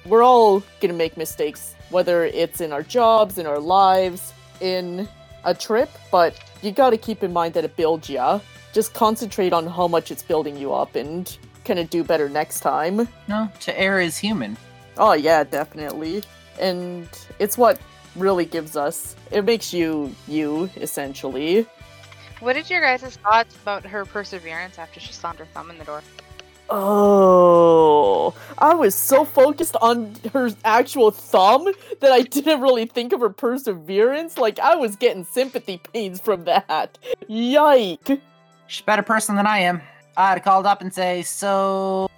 we're 0.07 0.23
all 0.23 0.63
gonna 0.79 0.93
make 0.93 1.17
mistakes, 1.17 1.75
whether 1.89 2.25
it's 2.25 2.61
in 2.61 2.71
our 2.71 2.83
jobs, 2.83 3.37
in 3.37 3.45
our 3.45 3.59
lives, 3.59 4.33
in 4.61 5.07
a 5.43 5.53
trip, 5.53 5.89
but 6.11 6.39
you 6.61 6.71
gotta 6.71 6.97
keep 6.97 7.23
in 7.23 7.31
mind 7.31 7.53
that 7.53 7.63
it 7.63 7.75
builds 7.75 8.09
ya. 8.09 8.39
Just 8.73 8.93
concentrate 8.93 9.53
on 9.53 9.67
how 9.67 9.87
much 9.87 10.11
it's 10.11 10.23
building 10.23 10.57
you 10.57 10.73
up 10.73 10.95
and 10.95 11.37
kind 11.65 11.79
of 11.79 11.89
do 11.89 12.03
better 12.03 12.29
next 12.29 12.61
time. 12.61 13.07
No, 13.27 13.49
to 13.61 13.79
err 13.79 13.99
is 13.99 14.17
human. 14.17 14.57
Oh 14.97 15.13
yeah, 15.13 15.43
definitely. 15.43 16.23
And 16.59 17.07
it's 17.39 17.57
what 17.57 17.79
really 18.15 18.45
gives 18.45 18.75
us 18.75 19.15
it 19.31 19.45
makes 19.45 19.73
you 19.73 20.13
you 20.27 20.69
essentially. 20.77 21.67
What 22.39 22.53
did 22.53 22.69
your 22.69 22.81
guys' 22.81 23.17
thoughts 23.17 23.55
about 23.55 23.85
her 23.85 24.05
perseverance 24.05 24.77
after 24.77 24.99
she 24.99 25.11
slammed 25.11 25.39
her 25.39 25.47
thumb 25.53 25.71
in 25.71 25.77
the 25.77 25.85
door? 25.85 26.03
Oh, 26.69 28.33
I 28.57 28.73
was 28.73 28.93
so 28.93 29.23
focused 29.23 29.75
on 29.81 30.15
her 30.33 30.49
actual 30.65 31.11
thumb 31.11 31.67
that 32.01 32.11
I 32.11 32.21
didn't 32.21 32.61
really 32.61 32.85
think 32.85 33.13
of 33.13 33.21
her 33.21 33.29
perseverance. 33.29 34.37
Like 34.37 34.59
I 34.59 34.75
was 34.75 34.95
getting 34.95 35.23
sympathy 35.23 35.81
pains 35.93 36.19
from 36.19 36.43
that. 36.45 36.97
Yike. 37.27 38.21
She's 38.67 38.81
a 38.81 38.85
better 38.85 39.03
person 39.03 39.35
than 39.35 39.47
I 39.47 39.59
am. 39.59 39.81
I'd 40.17 40.33
have 40.33 40.43
called 40.43 40.65
up 40.65 40.81
and 40.81 40.93
say, 40.93 41.21
so 41.21 42.09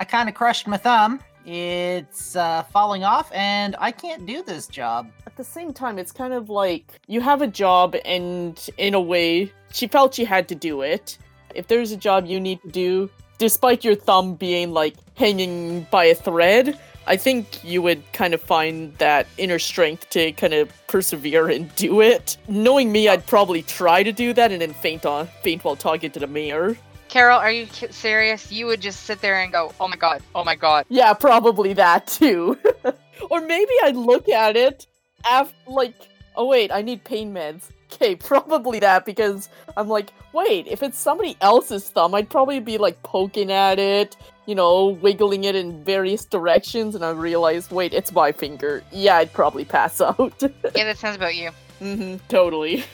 I 0.00 0.04
kind 0.04 0.28
of 0.28 0.34
crushed 0.34 0.66
my 0.66 0.76
thumb. 0.76 1.20
It's 1.44 2.36
uh, 2.36 2.62
falling 2.62 3.04
off, 3.04 3.30
and 3.34 3.76
I 3.78 3.90
can't 3.90 4.24
do 4.24 4.42
this 4.42 4.66
job. 4.66 5.10
At 5.26 5.36
the 5.36 5.44
same 5.44 5.74
time, 5.74 5.98
it's 5.98 6.12
kind 6.12 6.32
of 6.32 6.48
like 6.48 7.00
you 7.06 7.20
have 7.20 7.42
a 7.42 7.46
job, 7.46 7.96
and 8.06 8.58
in 8.78 8.94
a 8.94 9.00
way, 9.00 9.52
she 9.70 9.86
felt 9.86 10.14
she 10.14 10.24
had 10.24 10.48
to 10.48 10.54
do 10.54 10.80
it. 10.80 11.18
If 11.54 11.66
there's 11.66 11.92
a 11.92 11.98
job 11.98 12.24
you 12.24 12.40
need 12.40 12.62
to 12.62 12.68
do, 12.68 13.10
despite 13.38 13.84
your 13.84 13.94
thumb 13.94 14.34
being 14.34 14.72
like 14.72 14.94
hanging 15.16 15.86
by 15.90 16.04
a 16.04 16.14
thread, 16.14 16.78
I 17.06 17.16
think 17.16 17.62
you 17.62 17.82
would 17.82 18.02
kind 18.12 18.32
of 18.32 18.40
find 18.40 18.96
that 18.98 19.26
inner 19.36 19.58
strength 19.58 20.08
to 20.10 20.32
kind 20.32 20.54
of 20.54 20.70
persevere 20.86 21.48
and 21.48 21.74
do 21.76 22.00
it. 22.00 22.38
Knowing 22.48 22.92
me, 22.92 23.08
I'd 23.08 23.26
probably 23.26 23.62
try 23.62 24.02
to 24.02 24.12
do 24.12 24.32
that 24.32 24.52
and 24.52 24.62
then 24.62 24.72
faint 24.72 25.04
on 25.04 25.28
faint 25.42 25.64
while 25.64 25.76
talking 25.76 26.10
to 26.12 26.20
the 26.20 26.26
mayor. 26.26 26.76
Carol, 27.08 27.38
are 27.38 27.50
you 27.50 27.66
serious? 27.90 28.50
You 28.50 28.66
would 28.66 28.80
just 28.80 29.02
sit 29.04 29.20
there 29.20 29.40
and 29.40 29.52
go, 29.52 29.72
"Oh 29.78 29.86
my 29.86 29.96
god, 29.96 30.22
oh 30.34 30.42
my 30.42 30.56
god." 30.56 30.86
Yeah, 30.88 31.12
probably 31.12 31.72
that 31.74 32.06
too. 32.06 32.58
or 33.30 33.40
maybe 33.40 33.72
I'd 33.82 33.96
look 33.96 34.28
at 34.28 34.56
it 34.56 34.86
after 35.28 35.54
like, 35.66 35.94
oh 36.36 36.46
wait, 36.46 36.72
I 36.72 36.82
need 36.82 37.04
pain 37.04 37.32
meds. 37.32 37.70
Okay, 37.92 38.16
probably 38.16 38.80
that 38.80 39.04
because 39.04 39.48
I'm 39.76 39.88
like, 39.88 40.10
wait, 40.32 40.66
if 40.66 40.82
it's 40.82 40.98
somebody 40.98 41.36
else's 41.40 41.88
thumb, 41.90 42.14
I'd 42.14 42.28
probably 42.28 42.60
be 42.60 42.78
like 42.78 43.02
poking 43.02 43.52
at 43.52 43.78
it, 43.78 44.16
you 44.46 44.54
know, 44.54 44.88
wiggling 44.88 45.44
it 45.44 45.54
in 45.54 45.82
various 45.84 46.24
directions, 46.24 46.94
and 46.94 47.04
I 47.04 47.10
realize, 47.10 47.70
wait, 47.70 47.94
it's 47.94 48.12
my 48.12 48.32
finger. 48.32 48.82
Yeah, 48.92 49.16
I'd 49.16 49.32
probably 49.32 49.64
pass 49.64 50.00
out. 50.00 50.34
Yeah, 50.40 50.84
that 50.84 50.98
sounds 50.98 51.16
about 51.16 51.34
you. 51.34 51.50
Mm-hmm, 51.80 52.16
totally. 52.28 52.84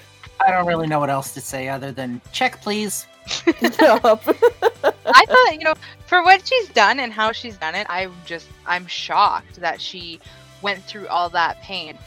I 0.47 0.52
don't 0.52 0.66
really 0.66 0.87
know 0.87 1.00
what 1.00 1.11
else 1.11 1.35
to 1.35 1.40
say 1.40 1.68
other 1.68 1.92
than 1.92 2.20
check, 2.32 2.61
please. 2.62 3.06
Yup. 3.47 4.23
I 5.06 5.25
thought, 5.26 5.52
you 5.52 5.64
know, 5.64 5.75
for 6.06 6.23
what 6.23 6.47
she's 6.47 6.68
done 6.70 6.99
and 7.00 7.12
how 7.12 7.30
she's 7.32 7.59
done 7.59 7.75
it, 7.75 7.87
I'm 7.90 8.12
just, 8.25 8.49
I'm 8.66 8.87
shocked 8.87 9.56
that 9.61 9.80
she 9.80 10.18
went 10.62 10.82
through 10.85 11.09
all 11.09 11.28
that 11.30 11.61
pain 11.62 11.99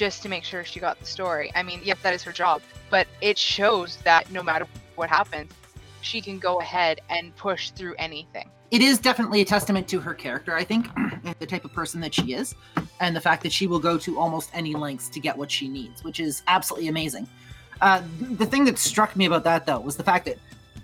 just 0.00 0.22
to 0.22 0.30
make 0.30 0.44
sure 0.44 0.64
she 0.64 0.80
got 0.80 0.98
the 0.98 1.04
story. 1.04 1.52
I 1.54 1.62
mean, 1.62 1.82
yes, 1.84 1.98
that 2.02 2.14
is 2.14 2.22
her 2.22 2.32
job, 2.32 2.62
but 2.88 3.06
it 3.20 3.36
shows 3.36 3.98
that 3.98 4.32
no 4.32 4.42
matter 4.42 4.66
what 4.94 5.10
happens, 5.10 5.52
she 6.00 6.22
can 6.22 6.38
go 6.38 6.58
ahead 6.58 7.02
and 7.10 7.36
push 7.36 7.68
through 7.72 7.96
anything. 7.98 8.48
It 8.70 8.80
is 8.80 8.98
definitely 8.98 9.42
a 9.42 9.44
testament 9.44 9.86
to 9.88 10.00
her 10.00 10.14
character, 10.14 10.56
I 10.56 10.64
think, 10.64 10.88
and 10.96 11.34
the 11.38 11.44
type 11.44 11.66
of 11.66 11.74
person 11.74 12.00
that 12.00 12.14
she 12.14 12.32
is, 12.32 12.54
and 13.00 13.14
the 13.14 13.20
fact 13.20 13.42
that 13.42 13.52
she 13.52 13.66
will 13.66 13.78
go 13.78 13.98
to 13.98 14.18
almost 14.18 14.48
any 14.54 14.74
lengths 14.74 15.10
to 15.10 15.20
get 15.20 15.36
what 15.36 15.50
she 15.50 15.68
needs, 15.68 16.02
which 16.02 16.18
is 16.18 16.42
absolutely 16.46 16.88
amazing. 16.88 17.28
Uh, 17.82 18.00
the 18.22 18.46
thing 18.46 18.64
that 18.64 18.78
struck 18.78 19.14
me 19.16 19.26
about 19.26 19.44
that, 19.44 19.66
though, 19.66 19.80
was 19.80 19.96
the 19.96 20.02
fact 20.02 20.24
that 20.24 20.38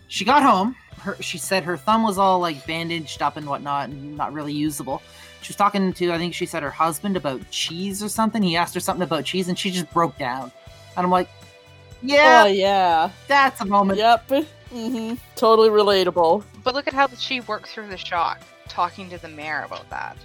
she 0.09 0.27
got 0.27 0.43
home. 0.43 0.77
Her, 0.99 1.17
she 1.23 1.39
said 1.39 1.65
her 1.65 1.79
thumb 1.79 2.03
was 2.03 2.19
all 2.19 2.39
like 2.39 2.67
bandaged 2.67 3.23
up 3.23 3.39
and 3.39 3.49
whatnot, 3.49 3.89
and 3.89 4.15
not 4.15 4.35
really 4.35 4.53
usable. 4.53 5.01
She 5.47 5.51
was 5.53 5.57
talking 5.57 5.93
to, 5.93 6.13
I 6.13 6.19
think 6.19 6.35
she 6.35 6.45
said 6.45 6.65
her 6.65 6.73
husband 6.73 7.17
about 7.17 7.41
cheese 7.53 8.03
or 8.03 8.09
something. 8.09 8.43
He 8.43 8.57
asked 8.57 8.75
her 8.75 8.81
something 8.81 9.05
about 9.05 9.25
cheese, 9.25 9.47
and 9.49 9.57
she 9.57 9.71
just 9.71 9.89
broke 9.93 10.19
down. 10.19 10.51
And 10.97 11.05
I'm 11.05 11.11
like, 11.11 11.29
yeah, 12.03 12.43
Oh 12.45 12.47
yeah. 12.49 13.11
that's 13.29 13.61
a 13.61 13.65
moment. 13.65 14.01
Yep. 14.01 14.29
hmm 14.71 15.15
Totally 15.37 15.69
relatable. 15.69 16.43
But 16.65 16.75
look 16.75 16.89
at 16.89 16.95
how 16.95 17.07
she 17.11 17.43
worked 17.43 17.69
through 17.69 17.87
the 17.91 17.97
shock, 17.97 18.41
talking 18.67 19.09
to 19.11 19.19
the 19.19 19.29
mayor 19.29 19.63
about 19.65 19.89
that. 19.91 20.17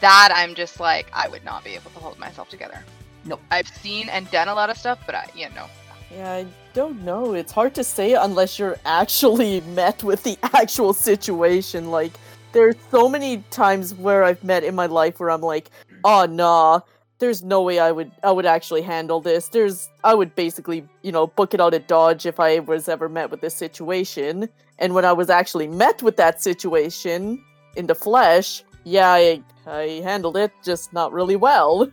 That 0.00 0.28
I'm 0.32 0.54
just 0.54 0.78
like, 0.78 1.08
I 1.12 1.26
would 1.26 1.44
not 1.44 1.64
be 1.64 1.70
able 1.74 1.90
to 1.90 1.98
hold 1.98 2.16
myself 2.20 2.48
together. 2.48 2.84
Nope. 3.24 3.40
I've 3.50 3.66
seen 3.66 4.08
and 4.10 4.30
done 4.30 4.46
a 4.46 4.54
lot 4.54 4.70
of 4.70 4.76
stuff, 4.78 5.00
but 5.06 5.16
I, 5.16 5.28
you 5.34 5.48
know, 5.56 5.66
Yeah, 6.14 6.32
I 6.34 6.46
don't 6.72 7.02
know. 7.04 7.34
It's 7.34 7.50
hard 7.50 7.74
to 7.74 7.82
say 7.82 8.14
unless 8.14 8.60
you're 8.60 8.78
actually 8.84 9.60
met 9.74 10.04
with 10.04 10.22
the 10.22 10.38
actual 10.54 10.92
situation. 10.92 11.90
Like, 11.90 12.12
there's 12.52 12.76
so 12.90 13.08
many 13.08 13.38
times 13.50 13.94
where 13.94 14.24
I've 14.24 14.42
met 14.44 14.64
in 14.64 14.74
my 14.74 14.86
life 14.86 15.20
where 15.20 15.30
I'm 15.30 15.40
like, 15.40 15.70
oh 16.04 16.26
nah, 16.26 16.80
there's 17.18 17.42
no 17.42 17.62
way 17.62 17.78
I 17.78 17.92
would 17.92 18.10
I 18.22 18.32
would 18.32 18.46
actually 18.46 18.82
handle 18.82 19.20
this. 19.20 19.48
There's 19.48 19.88
I 20.04 20.14
would 20.14 20.34
basically, 20.34 20.86
you 21.02 21.12
know, 21.12 21.26
book 21.26 21.54
it 21.54 21.60
out 21.60 21.74
at 21.74 21.86
Dodge 21.88 22.26
if 22.26 22.40
I 22.40 22.60
was 22.60 22.88
ever 22.88 23.08
met 23.08 23.30
with 23.30 23.40
this 23.40 23.54
situation. 23.54 24.48
And 24.78 24.94
when 24.94 25.04
I 25.04 25.12
was 25.12 25.28
actually 25.28 25.68
met 25.68 26.02
with 26.02 26.16
that 26.16 26.40
situation 26.42 27.44
in 27.76 27.86
the 27.86 27.94
flesh, 27.94 28.64
Yeah, 28.84 29.10
I, 29.10 29.42
I 29.66 30.00
handled 30.02 30.36
it, 30.36 30.52
just 30.64 30.92
not 30.92 31.12
really 31.12 31.36
well. 31.36 31.90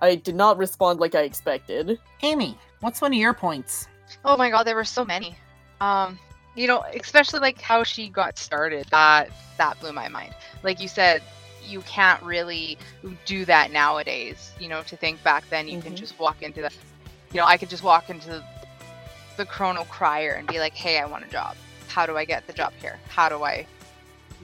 I 0.00 0.14
did 0.14 0.36
not 0.36 0.56
respond 0.56 1.00
like 1.00 1.14
I 1.14 1.22
expected. 1.22 1.98
Amy, 2.22 2.56
what's 2.80 3.00
one 3.00 3.12
of 3.12 3.18
your 3.18 3.34
points? 3.34 3.88
Oh 4.24 4.36
my 4.36 4.50
god, 4.50 4.64
there 4.64 4.76
were 4.76 4.84
so 4.84 5.04
many. 5.04 5.36
Um, 5.80 6.18
you 6.54 6.66
know, 6.66 6.84
especially 6.94 7.40
like 7.40 7.60
how 7.60 7.84
she 7.84 8.08
got 8.08 8.38
started. 8.38 8.86
That 8.90 9.30
that 9.58 9.78
blew 9.80 9.92
my 9.92 10.08
mind. 10.08 10.34
Like 10.62 10.80
you 10.80 10.88
said, 10.88 11.22
you 11.64 11.80
can't 11.82 12.22
really 12.22 12.78
do 13.26 13.44
that 13.44 13.70
nowadays. 13.72 14.52
You 14.58 14.68
know, 14.68 14.82
to 14.82 14.96
think 14.96 15.22
back 15.22 15.48
then, 15.50 15.68
you 15.68 15.80
can 15.80 15.92
Mhm. 15.92 15.96
just 15.96 16.18
walk 16.18 16.42
into 16.42 16.62
the, 16.62 16.70
you 17.32 17.40
know, 17.40 17.46
I 17.46 17.56
could 17.56 17.70
just 17.70 17.82
walk 17.82 18.08
into 18.10 18.42
the 19.36 19.44
Chrono 19.46 19.84
Crier 19.84 20.32
and 20.32 20.46
be 20.48 20.58
like, 20.58 20.74
"Hey, 20.74 20.98
I 20.98 21.04
want 21.06 21.24
a 21.24 21.28
job. 21.28 21.56
How 21.86 22.06
do 22.06 22.16
I 22.16 22.24
get 22.24 22.46
the 22.46 22.52
job 22.52 22.72
here? 22.80 22.98
How 23.08 23.28
do 23.28 23.42
I, 23.44 23.66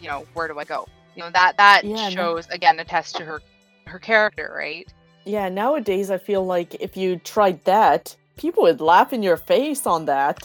you 0.00 0.08
know, 0.08 0.24
where 0.34 0.46
do 0.48 0.58
I 0.58 0.64
go?" 0.64 0.86
You 1.16 1.22
know, 1.22 1.30
that 1.30 1.56
that 1.56 1.84
Yeah, 1.84 2.08
no- 2.08 2.10
shows 2.10 2.46
again 2.50 2.78
attests 2.80 3.12
to 3.14 3.24
her 3.24 3.42
her 3.86 3.98
character, 3.98 4.52
right? 4.56 4.86
Yeah, 5.24 5.48
nowadays 5.48 6.10
I 6.10 6.18
feel 6.18 6.44
like 6.44 6.74
if 6.80 6.96
you 6.96 7.16
tried 7.16 7.64
that, 7.64 8.16
people 8.36 8.64
would 8.64 8.80
laugh 8.80 9.12
in 9.12 9.22
your 9.22 9.36
face 9.38 9.86
on 9.86 10.04
that. 10.06 10.44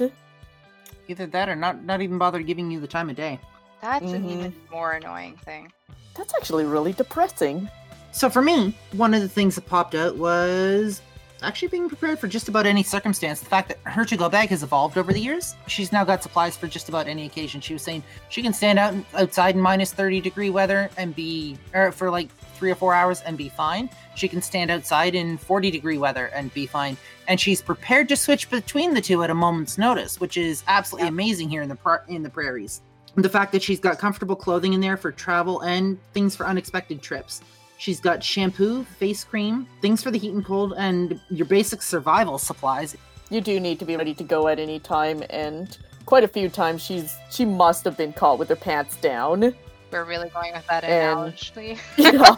Either 1.09 1.25
that 1.25 1.49
or 1.49 1.55
not 1.55 1.83
not 1.83 2.01
even 2.01 2.19
bother 2.19 2.39
giving 2.41 2.69
you 2.69 2.79
the 2.79 2.87
time 2.87 3.09
of 3.09 3.15
day. 3.15 3.39
That's 3.81 4.05
an 4.11 4.23
Mhm. 4.23 4.31
even 4.31 4.55
more 4.71 4.93
annoying 4.93 5.37
thing. 5.43 5.71
That's 6.15 6.33
actually 6.35 6.65
really 6.65 6.93
depressing. 6.93 7.67
So 8.11 8.29
for 8.29 8.43
me, 8.43 8.75
one 8.91 9.13
of 9.15 9.21
the 9.21 9.29
things 9.29 9.55
that 9.55 9.65
popped 9.65 9.95
out 9.95 10.17
was 10.17 11.01
actually 11.41 11.69
being 11.69 11.87
prepared 11.87 12.19
for 12.19 12.27
just 12.27 12.47
about 12.47 12.65
any 12.67 12.83
circumstance. 12.83 13.39
The 13.39 13.45
fact 13.47 13.69
that 13.69 13.79
her 13.91 14.05
to-go 14.05 14.29
bag 14.29 14.49
has 14.49 14.61
evolved 14.61 14.97
over 14.97 15.11
the 15.13 15.19
years. 15.21 15.55
She's 15.67 15.91
now 15.91 16.03
got 16.03 16.21
supplies 16.21 16.55
for 16.57 16.67
just 16.67 16.89
about 16.89 17.07
any 17.07 17.25
occasion. 17.25 17.59
She 17.61 17.73
was 17.73 17.81
saying 17.81 18.03
she 18.29 18.43
can 18.43 18.53
stand 18.53 18.77
out 18.77 18.93
outside 19.15 19.55
in 19.55 19.61
minus 19.61 19.91
30 19.93 20.21
degree 20.21 20.49
weather 20.51 20.91
and 20.97 21.15
be 21.15 21.57
or 21.73 21.91
for 21.91 22.11
like 22.11 22.29
three 22.59 22.69
or 22.69 22.75
four 22.75 22.93
hours 22.93 23.21
and 23.21 23.37
be 23.37 23.47
fine. 23.49 23.89
She 24.15 24.27
can 24.27 24.41
stand 24.41 24.69
outside 24.69 25.15
in 25.15 25.37
40 25.37 25.71
degree 25.71 25.97
weather 25.97 26.25
and 26.27 26.53
be 26.53 26.65
fine. 26.67 26.97
And 27.29 27.39
she's 27.39 27.61
prepared 27.61 28.09
to 28.09 28.17
switch 28.17 28.49
between 28.49 28.93
the 28.93 29.01
two 29.01 29.23
at 29.23 29.29
a 29.29 29.33
moment's 29.33 29.77
notice, 29.77 30.19
which 30.19 30.35
is 30.35 30.63
absolutely 30.67 31.05
Yep. 31.07 31.13
amazing 31.13 31.49
here 31.49 31.61
in 31.61 31.69
the 31.69 31.75
par- 31.75 32.03
in 32.09 32.21
the 32.21 32.29
prairies. 32.29 32.81
The 33.15 33.29
fact 33.29 33.53
that 33.53 33.63
she's 33.63 33.79
got 33.79 33.97
comfortable 33.97 34.35
clothing 34.35 34.73
in 34.73 34.81
there 34.81 34.97
for 34.97 35.11
travel 35.11 35.61
and 35.61 35.97
things 36.13 36.35
for 36.35 36.45
unexpected 36.45 37.01
trips. 37.01 37.41
She's 37.77 37.99
got 38.01 38.21
shampoo, 38.21 38.83
face 38.83 39.23
cream, 39.23 39.65
things 39.81 40.03
for 40.03 40.11
the 40.11 40.19
heat 40.19 40.33
and 40.33 40.43
cold, 40.45 40.73
and 40.77 41.19
your 41.29 41.45
basic 41.45 41.81
survival 41.81 42.37
supplies. 42.37 42.95
You 43.29 43.39
do 43.41 43.57
need 43.59 43.79
to 43.79 43.85
be 43.85 43.95
ready 43.95 44.13
to 44.15 44.23
go 44.23 44.47
at 44.49 44.59
any 44.59 44.79
time, 44.79 45.23
and 45.29 45.77
quite 46.05 46.23
a 46.23 46.27
few 46.27 46.49
times 46.49 46.81
she's 46.81 47.15
she 47.29 47.45
must 47.45 47.85
have 47.85 47.95
been 47.95 48.11
caught 48.11 48.37
with 48.37 48.49
her 48.49 48.55
pants 48.55 48.97
down. 48.97 49.53
We're 49.91 50.03
really 50.03 50.29
going 50.29 50.53
with 50.53 50.65
that 50.67 50.83
And- 50.83 50.93
analogy. 50.93 51.77
yeah, 51.97 52.35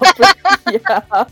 yeah. 0.71 1.01
I 1.11 1.25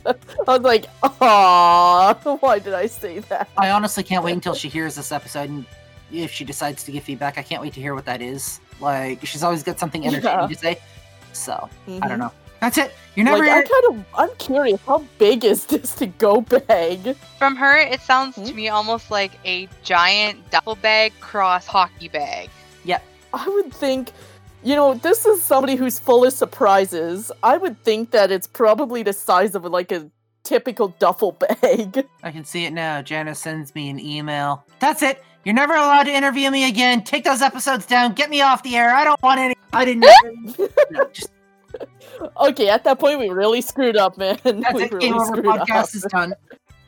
was 0.48 0.62
like, 0.62 0.86
oh, 1.04 2.38
why 2.42 2.60
did 2.60 2.74
I 2.74 2.88
say 2.88 3.20
that?" 3.20 3.50
I 3.58 3.72
honestly 3.72 4.04
can't 4.04 4.24
wait 4.24 4.34
until 4.34 4.54
she 4.54 4.68
hears 4.70 4.96
this 4.96 5.12
episode 5.12 5.50
and 5.50 5.66
if 6.12 6.32
she 6.32 6.44
decides 6.44 6.84
to 6.86 6.92
give 6.92 7.04
feedback. 7.04 7.38
I 7.38 7.44
can't 7.44 7.62
wait 7.62 7.74
to 7.74 7.82
hear 7.82 7.94
what 7.96 8.06
that 8.06 8.22
is. 8.22 8.60
Like, 8.80 9.26
she's 9.26 9.44
always 9.44 9.62
got 9.64 9.80
something 9.80 10.06
entertaining 10.06 10.40
Yeah. 10.42 10.48
to 10.48 10.56
say. 10.56 10.80
So, 11.34 11.70
I 11.88 11.92
Mhm. 11.92 12.10
don't 12.10 12.20
know. 12.20 12.32
That's 12.60 12.78
it. 12.78 12.94
You're 13.16 13.24
never. 13.26 13.38
Like, 13.46 13.52
I 13.52 13.62
kind 13.62 13.86
of, 14.00 14.06
I'm 14.18 14.36
curious, 14.38 14.82
how 14.86 15.04
big 15.20 15.46
is 15.46 15.66
this 15.66 15.94
to 15.96 16.08
go 16.08 16.42
bag? 16.42 17.16
From 17.38 17.56
her, 17.56 17.78
it 17.78 18.02
sounds 18.02 18.36
Hmm? 18.36 18.44
to 18.46 18.54
me 18.54 18.68
almost 18.70 19.12
like 19.12 19.32
a 19.46 19.70
giant 19.84 20.50
duffel 20.50 20.76
bag 20.76 21.14
cross 21.22 21.66
hockey 21.68 22.08
bag. 22.10 22.50
Yep. 22.84 23.04
I 23.34 23.48
would 23.48 23.72
think, 23.74 24.12
you 24.64 24.76
know, 24.76 24.94
this 24.94 25.26
is 25.26 25.42
somebody 25.42 25.76
who's 25.76 26.00
full 26.00 26.26
of 26.26 26.34
surprises. 26.34 27.32
I 27.44 27.58
would 27.58 27.82
think 27.84 28.12
that 28.12 28.32
it's 28.32 28.48
probably 28.48 29.04
the 29.04 29.14
size 29.14 29.56
of 29.56 29.64
like 29.66 29.92
a 29.92 30.10
typical 30.44 30.90
duffel 31.00 31.34
bag. 31.34 32.06
I 32.24 32.32
can 32.32 32.44
see 32.44 32.66
it 32.66 32.74
now. 32.74 33.02
Janice 33.02 33.40
sends 33.40 33.74
me 33.76 33.90
an 33.90 34.00
email. 34.00 34.66
That's 34.80 35.02
it. 35.02 35.24
You're 35.46 35.56
never 35.56 35.74
allowed 35.74 36.04
to 36.04 36.12
interview 36.12 36.52
me 36.52 36.68
again. 36.68 37.04
Take 37.04 37.24
those 37.24 37.42
episodes 37.42 37.86
down. 37.86 38.14
Get 38.14 38.30
me 38.30 38.42
off 38.42 38.62
the 38.64 38.76
air. 38.76 38.94
I 38.94 39.04
don't 39.04 39.22
want 39.24 39.40
any. 39.40 39.56
I 39.72 39.86
didn't. 39.86 40.02
no, 40.92 41.06
just 41.14 41.32
okay, 42.42 42.70
at 42.70 42.84
that 42.84 43.00
point, 43.00 43.20
we 43.20 43.30
really 43.30 43.62
screwed 43.62 43.96
up, 43.96 44.18
man. 44.18 44.38
That's 44.44 44.74
we 44.74 44.84
it. 44.84 44.92
really 44.92 45.08
Game 45.08 45.18
over. 45.18 45.42
Podcast 45.42 45.72
up. 45.72 45.96
is 45.96 46.08
done. 46.12 46.34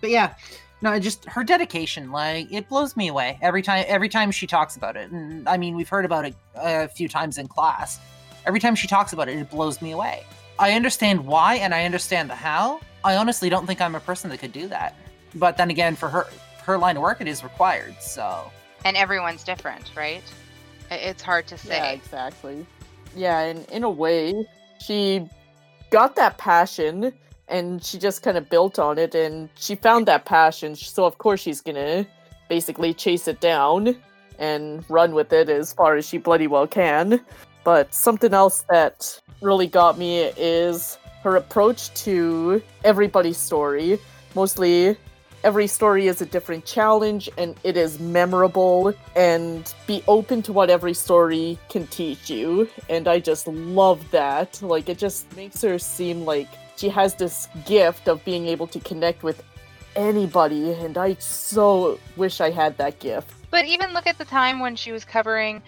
But 0.01 0.09
yeah, 0.09 0.33
no, 0.81 0.97
just 0.99 1.25
her 1.25 1.43
dedication, 1.43 2.11
like 2.11 2.51
it 2.51 2.67
blows 2.67 2.97
me 2.97 3.07
away 3.07 3.37
every 3.41 3.61
time. 3.61 3.85
Every 3.87 4.09
time 4.09 4.31
she 4.31 4.47
talks 4.47 4.75
about 4.75 4.97
it, 4.97 5.11
and 5.11 5.47
I 5.47 5.57
mean, 5.57 5.75
we've 5.75 5.89
heard 5.89 6.05
about 6.05 6.25
it 6.25 6.35
a 6.55 6.87
few 6.87 7.07
times 7.07 7.37
in 7.37 7.47
class. 7.47 7.99
Every 8.45 8.59
time 8.59 8.75
she 8.75 8.87
talks 8.87 9.13
about 9.13 9.29
it, 9.29 9.37
it 9.37 9.49
blows 9.49 9.81
me 9.81 9.91
away. 9.91 10.23
I 10.57 10.73
understand 10.73 11.25
why, 11.25 11.55
and 11.55 11.73
I 11.73 11.85
understand 11.85 12.29
the 12.29 12.35
how. 12.35 12.79
I 13.03 13.15
honestly 13.15 13.49
don't 13.49 13.67
think 13.67 13.81
I'm 13.81 13.95
a 13.95 13.99
person 13.99 14.29
that 14.31 14.39
could 14.39 14.51
do 14.51 14.67
that. 14.67 14.95
But 15.35 15.57
then 15.57 15.69
again, 15.69 15.95
for 15.95 16.09
her, 16.09 16.27
her 16.63 16.77
line 16.77 16.97
of 16.97 17.03
work, 17.03 17.21
it 17.21 17.27
is 17.27 17.43
required. 17.43 17.95
So 17.99 18.51
And 18.83 18.97
everyone's 18.97 19.43
different, 19.43 19.91
right? 19.95 20.23
It's 20.89 21.21
hard 21.21 21.47
to 21.47 21.57
say. 21.57 21.75
Yeah, 21.75 21.83
say. 21.83 21.93
exactly. 21.95 22.65
Yeah, 23.15 23.39
and 23.41 23.69
in 23.69 23.83
a 23.83 23.89
way, 23.89 24.47
she 24.79 25.27
got 25.89 26.15
that 26.15 26.37
passion 26.37 27.13
and 27.51 27.83
she 27.83 27.99
just 27.99 28.23
kind 28.23 28.37
of 28.37 28.49
built 28.49 28.79
on 28.79 28.97
it 28.97 29.13
and 29.13 29.49
she 29.55 29.75
found 29.75 30.07
that 30.07 30.25
passion. 30.25 30.75
So, 30.75 31.05
of 31.05 31.17
course, 31.17 31.41
she's 31.41 31.61
gonna 31.61 32.07
basically 32.49 32.93
chase 32.93 33.27
it 33.27 33.39
down 33.41 33.95
and 34.39 34.83
run 34.89 35.13
with 35.13 35.31
it 35.33 35.49
as 35.49 35.73
far 35.73 35.95
as 35.95 36.07
she 36.07 36.17
bloody 36.17 36.47
well 36.47 36.65
can. 36.65 37.21
But 37.63 37.93
something 37.93 38.33
else 38.33 38.65
that 38.69 39.21
really 39.41 39.67
got 39.67 39.97
me 39.97 40.31
is 40.37 40.97
her 41.23 41.35
approach 41.35 41.93
to 42.05 42.61
everybody's 42.83 43.37
story. 43.37 43.99
Mostly, 44.33 44.97
every 45.43 45.67
story 45.67 46.07
is 46.07 46.21
a 46.21 46.25
different 46.25 46.65
challenge 46.65 47.29
and 47.37 47.55
it 47.63 47.75
is 47.77 47.99
memorable 47.99 48.93
and 49.15 49.73
be 49.87 50.03
open 50.07 50.41
to 50.43 50.53
what 50.53 50.69
every 50.69 50.93
story 50.93 51.57
can 51.67 51.87
teach 51.87 52.29
you 52.29 52.69
and 52.89 53.07
i 53.07 53.19
just 53.19 53.47
love 53.47 53.99
that 54.11 54.61
like 54.61 54.87
it 54.87 54.99
just 54.99 55.35
makes 55.35 55.59
her 55.59 55.79
seem 55.79 56.25
like 56.25 56.47
she 56.75 56.89
has 56.89 57.15
this 57.15 57.47
gift 57.65 58.07
of 58.07 58.23
being 58.25 58.47
able 58.47 58.67
to 58.67 58.79
connect 58.79 59.23
with 59.23 59.43
anybody 59.95 60.71
and 60.73 60.97
i 60.97 61.13
so 61.15 61.99
wish 62.15 62.39
i 62.41 62.49
had 62.49 62.77
that 62.77 62.99
gift 62.99 63.33
But 63.51 63.65
even 63.65 63.91
look 63.93 64.07
at 64.07 64.17
the 64.17 64.25
time 64.25 64.59
when 64.61 64.77
she 64.77 64.93
was 64.93 65.03
covering, 65.03 65.61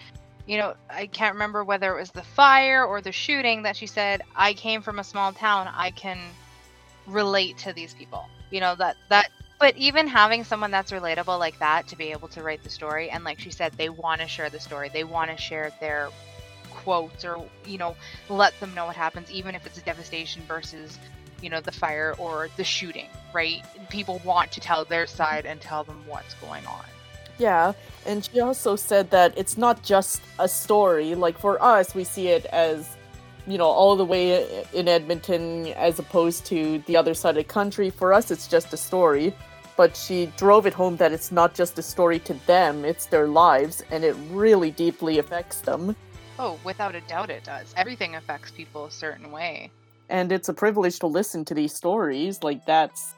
you 0.46 0.56
know, 0.56 0.74
I 0.88 1.06
can't 1.06 1.34
remember 1.34 1.62
whether 1.64 1.94
it 1.94 2.00
was 2.00 2.10
the 2.10 2.22
fire 2.22 2.82
or 2.84 3.02
the 3.02 3.12
shooting 3.12 3.62
that 3.64 3.76
she 3.76 3.86
said, 3.86 4.22
I 4.34 4.54
came 4.54 4.80
from 4.80 4.98
a 4.98 5.04
small 5.04 5.32
town. 5.32 5.68
I 5.68 5.90
can 5.90 6.18
relate 7.06 7.58
to 7.58 7.74
these 7.74 7.92
people. 7.92 8.24
You 8.50 8.60
know, 8.60 8.74
that, 8.76 8.96
that, 9.10 9.28
but 9.60 9.76
even 9.76 10.06
having 10.06 10.44
someone 10.44 10.70
that's 10.70 10.92
relatable 10.92 11.38
like 11.38 11.58
that 11.58 11.86
to 11.88 11.96
be 11.96 12.10
able 12.10 12.28
to 12.28 12.42
write 12.42 12.62
the 12.64 12.70
story, 12.70 13.10
and 13.10 13.22
like 13.22 13.38
she 13.38 13.50
said, 13.50 13.74
they 13.74 13.90
want 13.90 14.22
to 14.22 14.28
share 14.28 14.48
the 14.48 14.60
story, 14.60 14.88
they 14.88 15.04
want 15.04 15.30
to 15.30 15.36
share 15.36 15.70
their 15.78 16.08
quotes 16.84 17.24
or, 17.24 17.44
you 17.66 17.78
know, 17.78 17.96
let 18.28 18.58
them 18.60 18.74
know 18.74 18.86
what 18.86 18.96
happens, 18.96 19.30
even 19.30 19.54
if 19.54 19.66
it's 19.66 19.78
a 19.78 19.82
devastation 19.82 20.42
versus, 20.46 20.98
you 21.42 21.50
know, 21.50 21.60
the 21.60 21.72
fire 21.72 22.14
or 22.18 22.48
the 22.56 22.64
shooting, 22.64 23.08
right? 23.32 23.62
People 23.90 24.20
want 24.24 24.52
to 24.52 24.60
tell 24.60 24.84
their 24.84 25.06
side 25.06 25.46
and 25.46 25.60
tell 25.60 25.82
them 25.82 26.04
what's 26.06 26.34
going 26.34 26.64
on. 26.66 26.84
Yeah, 27.38 27.72
and 28.06 28.24
she 28.24 28.38
also 28.40 28.76
said 28.76 29.10
that 29.10 29.36
it's 29.36 29.58
not 29.58 29.82
just 29.82 30.22
a 30.38 30.48
story. 30.48 31.14
Like 31.14 31.36
for 31.36 31.60
us, 31.60 31.94
we 31.94 32.04
see 32.04 32.28
it 32.28 32.44
as, 32.46 32.96
you 33.46 33.58
know, 33.58 33.66
all 33.66 33.96
the 33.96 34.04
way 34.04 34.64
in 34.72 34.86
Edmonton 34.86 35.66
as 35.68 35.98
opposed 35.98 36.46
to 36.46 36.78
the 36.86 36.96
other 36.96 37.14
side 37.14 37.30
of 37.30 37.36
the 37.36 37.44
country. 37.44 37.90
For 37.90 38.12
us, 38.12 38.30
it's 38.30 38.46
just 38.46 38.72
a 38.72 38.76
story. 38.76 39.34
But 39.76 39.96
she 39.96 40.26
drove 40.36 40.66
it 40.66 40.72
home 40.72 40.96
that 40.98 41.10
it's 41.10 41.32
not 41.32 41.52
just 41.52 41.76
a 41.80 41.82
story 41.82 42.20
to 42.20 42.34
them, 42.46 42.84
it's 42.84 43.06
their 43.06 43.26
lives, 43.26 43.82
and 43.90 44.04
it 44.04 44.14
really 44.30 44.70
deeply 44.70 45.18
affects 45.18 45.62
them. 45.62 45.96
Oh, 46.38 46.58
without 46.64 46.94
a 46.94 47.00
doubt 47.02 47.30
it 47.30 47.44
does. 47.44 47.72
Everything 47.76 48.16
affects 48.16 48.50
people 48.50 48.86
a 48.86 48.90
certain 48.90 49.30
way. 49.30 49.70
And 50.08 50.32
it's 50.32 50.48
a 50.48 50.54
privilege 50.54 50.98
to 51.00 51.06
listen 51.06 51.44
to 51.46 51.54
these 51.54 51.74
stories. 51.74 52.42
Like, 52.42 52.64
that's 52.66 53.14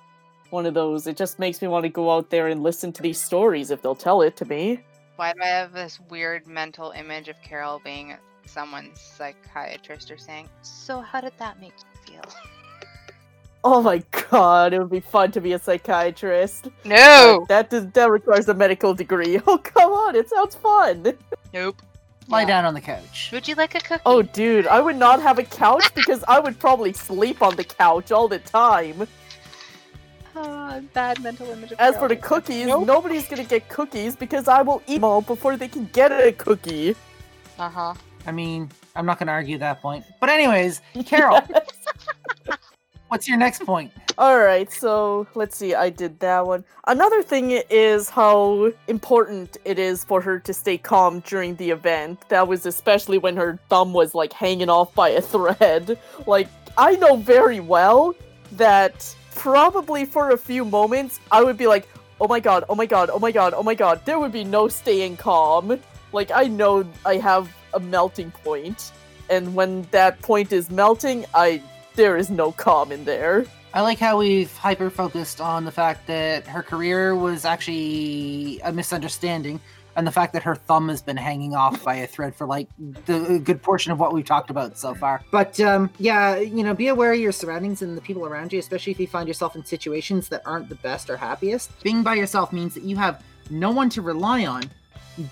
one 0.51 0.67
of 0.67 0.75
those. 0.75 1.07
It 1.07 1.17
just 1.17 1.39
makes 1.39 1.63
me 1.63 1.69
want 1.69 1.85
to 1.85 1.89
go 1.89 2.15
out 2.15 2.31
there 2.31 2.49
and 2.49 2.63
listen 2.63 2.93
to 2.93 3.03
these 3.03 3.21
stories 3.21 3.71
if 3.71 3.83
they'll 3.83 3.95
tell 3.95 4.23
it 4.23 4.37
to 4.37 4.45
me. 4.45 4.81
Why 5.17 5.33
do 5.33 5.41
I 5.43 5.47
have 5.47 5.73
this 5.73 5.99
weird 6.11 6.47
mental 6.47 6.91
image 6.91 7.29
of 7.29 7.41
Carol 7.43 7.81
being 7.83 8.17
someone's 8.45 9.01
psychiatrist 9.01 10.11
or 10.11 10.19
saying, 10.19 10.49
So, 10.63 11.01
how 11.01 11.21
did 11.21 11.33
that 11.39 11.61
make 11.61 11.73
you 12.07 12.13
feel? 12.13 12.25
Oh 13.69 13.83
my 13.83 14.01
god, 14.31 14.73
it 14.73 14.79
would 14.79 14.93
be 14.93 15.01
fun 15.01 15.33
to 15.33 15.41
be 15.41 15.53
a 15.55 15.59
psychiatrist. 15.59 16.69
No! 16.85 17.45
That 17.49 17.69
does, 17.69 17.89
that 17.89 18.09
requires 18.13 18.49
a 18.49 18.55
medical 18.55 18.95
degree. 18.95 19.41
Oh 19.47 19.59
come 19.59 19.91
on, 19.91 20.15
it 20.15 20.31
sounds 20.31 20.55
fun. 20.55 21.15
Nope. 21.53 21.81
Lie 22.29 22.41
Yeah. 22.43 22.47
down 22.47 22.65
on 22.65 22.75
the 22.75 22.81
couch. 22.81 23.31
Would 23.33 23.47
you 23.49 23.55
like 23.55 23.75
a 23.75 23.81
cookie? 23.81 24.03
Oh 24.07 24.23
dude, 24.23 24.67
I 24.67 24.81
would 24.81 24.97
not 24.97 25.21
have 25.23 25.39
a 25.39 25.43
couch 25.45 25.93
because 25.95 26.23
I 26.29 26.39
would 26.41 26.59
probably 26.59 26.93
sleep 26.93 27.43
on 27.43 27.57
the 27.57 27.65
couch 27.65 28.11
all 28.13 28.29
the 28.29 28.39
time. 28.41 29.07
Ah, 30.35 30.81
bad 30.93 31.23
mental 31.23 31.49
image 31.51 31.73
of 31.73 31.81
As 31.81 31.95
Carol. 31.95 31.99
for 32.01 32.09
the 32.09 32.17
cookies, 32.17 32.67
Nope. 32.67 32.87
nobody's 32.87 33.27
gonna 33.27 33.45
get 33.45 33.69
cookies 33.69 34.17
because 34.17 34.49
I 34.49 34.61
will 34.63 34.83
eat 34.87 34.97
them 34.97 35.05
all 35.05 35.23
before 35.23 35.57
they 35.57 35.69
can 35.69 35.87
get 35.93 36.13
a 36.13 36.33
cookie. 36.33 36.95
Uh 37.59 37.69
huh. 37.71 37.95
I 38.27 38.33
mean, 38.33 38.69
I'm 38.97 39.07
not 39.07 39.21
going 39.21 39.29
to 39.29 39.33
argue 39.33 39.57
that 39.59 39.81
point. 39.81 40.05
But 40.19 40.31
anyways, 40.31 40.81
Carol, 41.07 41.41
What's 43.09 43.29
your 43.29 43.37
next 43.37 43.65
point? 43.65 43.93
All 44.19 44.39
right, 44.39 44.71
so 44.73 45.29
let's 45.35 45.57
see. 45.57 45.75
I 45.75 45.91
did 45.91 46.19
that 46.21 46.45
one. 46.45 46.65
Another 46.89 47.23
thing 47.23 47.63
is 47.71 48.09
how 48.09 48.73
important 48.89 49.59
it 49.65 49.79
is 49.79 50.03
for 50.03 50.21
her 50.23 50.41
to 50.41 50.53
stay 50.53 50.77
calm 50.77 51.21
during 51.21 51.55
the 51.57 51.71
event. 51.71 52.29
That 52.31 52.49
was 52.49 52.67
especially 52.67 53.19
when 53.19 53.37
her 53.37 53.61
thumb 53.69 53.93
was 53.93 54.15
like 54.15 54.33
hanging 54.33 54.69
off 54.69 54.93
by 54.95 55.11
a 55.11 55.21
thread. 55.21 55.99
Like, 56.27 56.49
I 56.77 56.97
know 56.97 57.17
very 57.17 57.61
well 57.61 58.15
that 58.53 59.15
probably 59.35 60.05
for 60.05 60.31
a 60.31 60.37
few 60.37 60.65
moments 60.65 61.21
I 61.31 61.45
would 61.45 61.57
be 61.57 61.67
like, 61.67 61.87
oh 62.21 62.27
my 62.27 62.41
god, 62.41 62.65
oh 62.69 62.75
my 62.75 62.87
god, 62.87 63.11
oh 63.11 63.19
my 63.19 63.31
god, 63.31 63.55
oh 63.55 63.63
my 63.63 63.75
god. 63.75 64.01
There 64.05 64.19
would 64.19 64.33
be 64.33 64.45
no 64.45 64.67
staying 64.67 65.19
calm. 65.19 65.79
Like, 66.13 66.31
I 66.33 66.45
know 66.45 66.85
I 67.05 67.17
have 67.19 67.55
a 67.75 67.81
melting 67.81 68.31
point, 68.31 68.93
and 69.31 69.55
when 69.55 69.83
that 69.93 70.21
point 70.23 70.53
is 70.53 70.71
melting, 70.71 71.27
I 71.35 71.63
there 71.97 72.17
is 72.17 72.31
no 72.31 72.53
calm 72.53 72.93
in 72.93 73.05
there. 73.05 73.47
I 73.75 73.81
like 73.81 73.99
how 73.99 74.19
we've 74.19 74.55
hyper 74.57 74.91
focused 74.91 75.41
on 75.41 75.65
the 75.65 75.73
fact 75.73 76.07
that 76.07 76.47
her 76.47 76.63
career 76.63 77.15
was 77.15 77.45
actually 77.45 78.61
a 78.61 78.73
misunderstanding 78.73 79.61
and 79.97 80.07
the 80.07 80.13
fact 80.13 80.35
that 80.35 80.43
her 80.43 80.55
thumb 80.55 80.91
has 80.91 81.01
been 81.01 81.17
hanging 81.17 81.55
off 81.55 81.83
by 81.83 81.97
a 81.97 82.07
thread 82.07 82.35
for 82.35 82.47
like 82.47 82.69
the 83.07 83.41
good 83.43 83.63
portion 83.63 83.93
of 83.93 83.99
what 83.99 84.13
we've 84.13 84.27
talked 84.27 84.51
about 84.51 84.79
so 84.79 84.95
far. 84.95 85.23
But 85.31 85.59
um, 85.61 85.91
yeah, 85.99 86.37
you 86.37 86.63
know, 86.63 86.75
be 86.75 86.89
aware 86.89 87.15
of 87.15 87.19
your 87.19 87.33
surroundings 87.33 87.81
and 87.81 87.97
the 87.97 88.03
people 88.03 88.27
around 88.27 88.53
you, 88.53 88.59
especially 88.59 88.93
if 88.93 89.01
you 89.01 89.07
find 89.07 89.27
yourself 89.27 89.57
in 89.57 89.65
situations 89.65 90.29
that 90.29 90.43
aren't 90.45 90.69
the 90.69 90.75
best 90.77 91.09
or 91.09 91.17
happiest. 91.17 91.83
Being 91.83 92.03
by 92.03 92.15
yourself 92.15 92.53
means 92.53 92.75
that 92.75 92.83
you 92.83 92.97
have 92.97 93.25
no 93.49 93.71
one 93.71 93.89
to 93.91 94.03
rely 94.03 94.45
on 94.45 94.65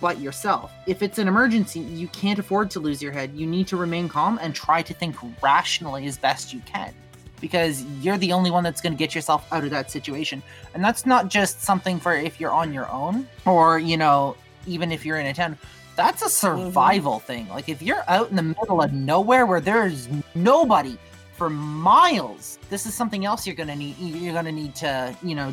but 0.00 0.20
yourself. 0.20 0.72
If 0.86 1.02
it's 1.02 1.18
an 1.18 1.28
emergency, 1.28 1.80
you 1.80 2.08
can't 2.08 2.38
afford 2.38 2.70
to 2.72 2.80
lose 2.80 3.02
your 3.02 3.12
head. 3.12 3.32
You 3.34 3.46
need 3.46 3.66
to 3.68 3.76
remain 3.76 4.08
calm 4.08 4.38
and 4.40 4.54
try 4.54 4.82
to 4.82 4.94
think 4.94 5.16
rationally 5.42 6.06
as 6.06 6.18
best 6.18 6.52
you 6.52 6.60
can 6.60 6.94
because 7.40 7.84
you're 8.00 8.16
the 8.18 8.32
only 8.32 8.50
one 8.50 8.64
that's 8.64 8.80
going 8.80 8.92
to 8.92 8.98
get 8.98 9.14
yourself 9.14 9.46
out 9.52 9.64
of 9.64 9.70
that 9.70 9.90
situation. 9.90 10.42
And 10.72 10.82
that's 10.82 11.04
not 11.04 11.28
just 11.28 11.60
something 11.60 12.00
for 12.00 12.14
if 12.14 12.40
you're 12.40 12.52
on 12.52 12.72
your 12.72 12.90
own 12.90 13.28
or, 13.44 13.78
you 13.78 13.96
know, 13.96 14.36
even 14.66 14.90
if 14.90 15.04
you're 15.04 15.18
in 15.18 15.26
a 15.26 15.34
town. 15.34 15.58
That's 15.96 16.22
a 16.22 16.28
survival 16.28 17.16
mm-hmm. 17.16 17.26
thing. 17.26 17.48
Like 17.50 17.68
if 17.68 17.82
you're 17.82 18.02
out 18.08 18.30
in 18.30 18.36
the 18.36 18.42
middle 18.42 18.82
of 18.82 18.92
nowhere 18.92 19.46
where 19.46 19.60
there's 19.60 20.08
nobody 20.34 20.96
for 21.36 21.50
miles, 21.50 22.58
this 22.70 22.86
is 22.86 22.94
something 22.94 23.24
else 23.24 23.46
you're 23.46 23.56
going 23.56 23.68
to 23.68 23.76
need 23.76 23.98
you're 23.98 24.32
going 24.32 24.44
to 24.46 24.52
need 24.52 24.74
to, 24.76 25.16
you 25.22 25.34
know, 25.34 25.52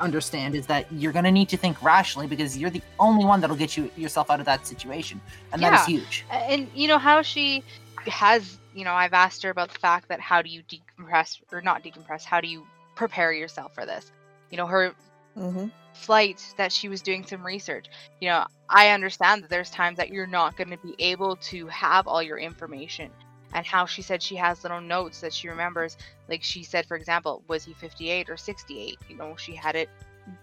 understand 0.00 0.54
is 0.54 0.66
that 0.66 0.90
you're 0.92 1.12
going 1.12 1.24
to 1.24 1.30
need 1.30 1.48
to 1.48 1.56
think 1.56 1.80
rationally 1.82 2.26
because 2.26 2.58
you're 2.58 2.70
the 2.70 2.82
only 2.98 3.24
one 3.24 3.40
that'll 3.40 3.56
get 3.56 3.76
you 3.76 3.90
yourself 3.96 4.30
out 4.30 4.40
of 4.40 4.46
that 4.46 4.66
situation 4.66 5.20
and 5.52 5.62
yeah. 5.62 5.70
that 5.70 5.80
is 5.80 5.86
huge 5.86 6.24
and 6.30 6.68
you 6.74 6.88
know 6.88 6.98
how 6.98 7.22
she 7.22 7.62
has 8.06 8.58
you 8.74 8.84
know 8.84 8.92
i've 8.92 9.12
asked 9.12 9.42
her 9.42 9.50
about 9.50 9.72
the 9.72 9.78
fact 9.78 10.08
that 10.08 10.20
how 10.20 10.42
do 10.42 10.50
you 10.50 10.62
decompress 10.64 11.40
or 11.52 11.60
not 11.60 11.82
decompress 11.82 12.24
how 12.24 12.40
do 12.40 12.48
you 12.48 12.66
prepare 12.96 13.32
yourself 13.32 13.74
for 13.74 13.86
this 13.86 14.10
you 14.50 14.56
know 14.56 14.66
her 14.66 14.94
mm-hmm. 15.36 15.66
flight 15.92 16.54
that 16.56 16.72
she 16.72 16.88
was 16.88 17.00
doing 17.00 17.24
some 17.24 17.44
research 17.44 17.86
you 18.20 18.28
know 18.28 18.44
i 18.68 18.90
understand 18.90 19.42
that 19.42 19.50
there's 19.50 19.70
times 19.70 19.96
that 19.96 20.10
you're 20.10 20.26
not 20.26 20.56
going 20.56 20.70
to 20.70 20.78
be 20.78 20.94
able 20.98 21.36
to 21.36 21.66
have 21.68 22.08
all 22.08 22.22
your 22.22 22.38
information 22.38 23.10
and 23.54 23.64
how 23.64 23.86
she 23.86 24.02
said 24.02 24.22
she 24.22 24.36
has 24.36 24.62
little 24.62 24.80
notes 24.80 25.20
that 25.20 25.32
she 25.32 25.48
remembers. 25.48 25.96
Like 26.28 26.42
she 26.42 26.62
said, 26.62 26.86
for 26.86 26.96
example, 26.96 27.42
was 27.48 27.64
he 27.64 27.72
58 27.72 28.28
or 28.28 28.36
68? 28.36 28.98
You 29.08 29.16
know, 29.16 29.36
she 29.36 29.54
had 29.54 29.76
it 29.76 29.88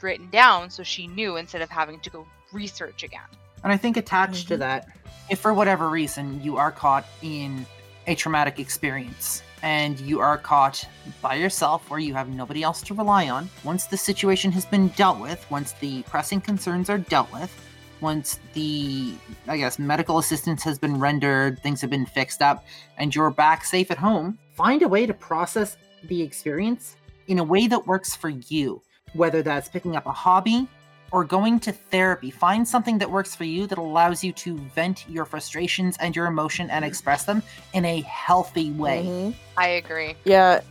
written 0.02 0.30
down 0.30 0.70
so 0.70 0.84
she 0.84 1.08
knew 1.08 1.38
instead 1.38 1.62
of 1.62 1.70
having 1.70 2.00
to 2.00 2.10
go 2.10 2.26
research 2.52 3.04
again. 3.04 3.22
And 3.64 3.72
I 3.72 3.78
think 3.78 3.98
attached 3.98 4.46
mm-hmm. 4.46 4.54
to 4.54 4.58
that, 4.58 4.88
if 5.30 5.40
for 5.40 5.54
whatever 5.54 5.90
reason 5.90 6.42
you 6.42 6.58
are 6.58 6.72
caught 6.72 7.06
in 7.22 7.66
a 8.08 8.16
traumatic 8.16 8.60
experience 8.60 9.44
and 9.62 10.00
you 10.00 10.20
are 10.20 10.38
caught 10.38 10.88
by 11.22 11.36
yourself 11.36 11.90
where 11.90 12.00
you 12.00 12.14
have 12.14 12.30
nobody 12.30 12.64
else 12.64 12.82
to 12.84 12.94
rely 12.94 13.30
on, 13.30 13.50
once 13.64 13.86
the 13.86 13.98
situation 13.98 14.52
has 14.52 14.66
been 14.66 14.88
dealt 14.90 15.20
with, 15.20 15.46
once 15.52 15.74
the 15.74 16.02
pressing 16.04 16.42
concerns 16.42 16.90
are 16.90 16.98
dealt 16.98 17.32
with, 17.32 17.71
once 18.02 18.40
the 18.54 19.14
i 19.48 19.58
guess 19.58 19.80
medical 19.80 20.18
assistance 20.18 20.64
has 20.64 20.78
been 20.80 21.00
rendered 21.00 21.62
things 21.62 21.82
have 21.82 21.90
been 21.90 22.06
fixed 22.06 22.42
up 22.42 22.66
and 22.98 23.16
you're 23.16 23.32
back 23.32 23.64
safe 23.64 23.92
at 23.92 23.98
home 23.98 24.38
find 24.54 24.82
a 24.82 24.88
way 24.88 25.06
to 25.06 25.14
process 25.14 25.78
the 26.06 26.22
experience 26.22 26.96
in 27.28 27.40
a 27.40 27.44
way 27.44 27.68
that 27.68 27.86
works 27.88 28.16
for 28.16 28.30
you 28.30 28.82
whether 29.14 29.42
that's 29.42 29.70
picking 29.70 29.96
up 29.96 30.06
a 30.06 30.12
hobby 30.12 30.68
or 31.12 31.26
going 31.26 31.60
to 31.60 31.72
therapy 31.72 32.32
find 32.32 32.68
something 32.68 32.98
that 32.98 33.10
works 33.10 33.36
for 33.36 33.44
you 33.44 33.68
that 33.68 33.78
allows 33.78 34.24
you 34.24 34.32
to 34.32 34.58
vent 34.76 35.06
your 35.10 35.26
frustrations 35.26 35.98
and 36.00 36.16
your 36.16 36.26
emotion 36.26 36.70
and 36.70 36.86
express 36.86 37.26
them 37.26 37.44
in 37.74 37.86
a 37.86 38.02
healthy 38.02 38.72
way 38.72 39.04
mm-hmm. 39.06 39.32
i 39.58 39.68
agree 39.68 40.16
yeah 40.24 40.62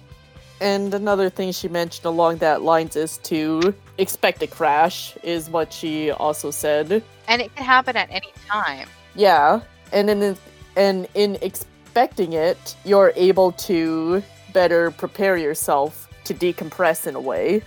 and 0.60 0.92
another 0.92 1.30
thing 1.30 1.52
she 1.52 1.68
mentioned 1.68 2.04
along 2.04 2.36
that 2.38 2.62
lines 2.62 2.94
is 2.94 3.16
to 3.18 3.74
expect 3.96 4.42
a 4.42 4.46
crash, 4.46 5.16
is 5.22 5.48
what 5.48 5.72
she 5.72 6.10
also 6.10 6.50
said. 6.50 7.02
And 7.30 7.40
it 7.40 7.54
can 7.54 7.64
happen 7.64 7.96
at 7.96 8.10
any 8.10 8.32
time. 8.48 8.88
Yeah, 9.14 9.60
and 9.92 10.10
in 10.10 10.36
and 10.76 11.06
in 11.14 11.38
expecting 11.40 12.32
it, 12.32 12.76
you're 12.84 13.12
able 13.14 13.52
to 13.52 14.22
better 14.52 14.90
prepare 14.90 15.36
yourself 15.36 16.08
to 16.24 16.34
decompress 16.34 17.06
in 17.06 17.14
a 17.14 17.20
way. 17.20 17.62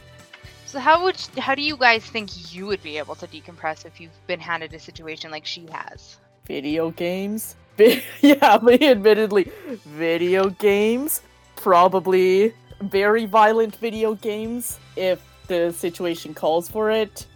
So 0.66 0.80
how 0.80 1.04
would 1.06 1.16
how 1.38 1.56
do 1.56 1.62
you 1.62 1.78
guys 1.78 2.04
think 2.04 2.54
you 2.54 2.66
would 2.66 2.84
be 2.84 2.98
able 2.98 3.16
to 3.16 3.26
decompress 3.26 3.86
if 3.86 4.02
you've 4.02 4.28
been 4.28 4.42
handed 4.42 4.74
a 4.74 4.80
situation 4.80 5.32
like 5.32 5.46
she 5.46 5.66
has? 5.72 6.18
Video 6.46 6.92
games. 6.92 7.56
yeah, 8.22 8.60
me 8.64 8.78
admittedly, 8.82 9.50
video 9.86 10.50
games. 10.50 11.22
Probably 11.56 12.54
very 12.82 13.26
violent 13.26 13.78
video 13.78 14.16
games 14.16 14.78
if 14.98 15.22
the 15.48 15.72
situation 15.72 16.34
calls 16.34 16.68
for 16.68 16.92
it. 16.92 17.28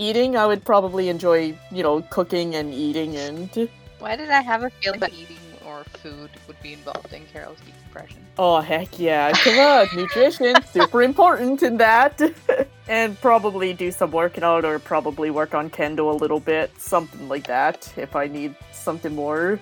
Eating, 0.00 0.34
I 0.34 0.46
would 0.46 0.64
probably 0.64 1.10
enjoy, 1.10 1.54
you 1.70 1.82
know, 1.82 2.00
cooking 2.08 2.54
and 2.54 2.72
eating 2.72 3.16
and. 3.16 3.68
Why 3.98 4.16
did 4.16 4.30
I 4.30 4.40
have 4.40 4.62
a 4.62 4.70
feeling 4.70 5.00
that 5.00 5.12
eating 5.12 5.36
or 5.66 5.84
food 5.84 6.30
would 6.46 6.58
be 6.62 6.72
involved 6.72 7.12
in 7.12 7.26
Carol's 7.26 7.58
depression? 7.60 8.16
Oh, 8.38 8.60
heck 8.60 8.98
yeah. 8.98 9.30
Come 9.32 9.58
on, 9.58 9.88
nutrition, 9.94 10.54
super 10.72 11.02
important 11.02 11.62
in 11.62 11.76
that. 11.76 12.18
and 12.88 13.20
probably 13.20 13.74
do 13.74 13.90
some 13.90 14.10
working 14.10 14.42
out 14.42 14.64
or 14.64 14.78
probably 14.78 15.30
work 15.30 15.54
on 15.54 15.68
kendo 15.68 16.10
a 16.10 16.16
little 16.16 16.40
bit, 16.40 16.70
something 16.80 17.28
like 17.28 17.46
that, 17.46 17.92
if 17.98 18.16
I 18.16 18.26
need 18.26 18.54
something 18.72 19.14
more 19.14 19.60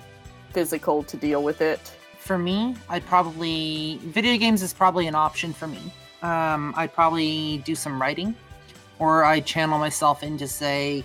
physical 0.53 1.03
to 1.03 1.17
deal 1.17 1.43
with 1.43 1.59
it 1.59 1.91
for 2.29 2.37
me, 2.37 2.75
I'd 2.87 3.05
probably 3.07 3.99
video 4.03 4.37
games 4.37 4.61
is 4.61 4.71
probably 4.71 5.07
an 5.07 5.15
option 5.15 5.51
for 5.51 5.67
me. 5.67 5.81
Um, 6.21 6.75
I'd 6.77 6.93
probably 6.93 7.57
do 7.65 7.73
some 7.73 7.99
writing, 7.99 8.35
or 8.99 9.25
I 9.25 9.39
channel 9.39 9.79
myself 9.79 10.23
into 10.23 10.47
say 10.47 11.03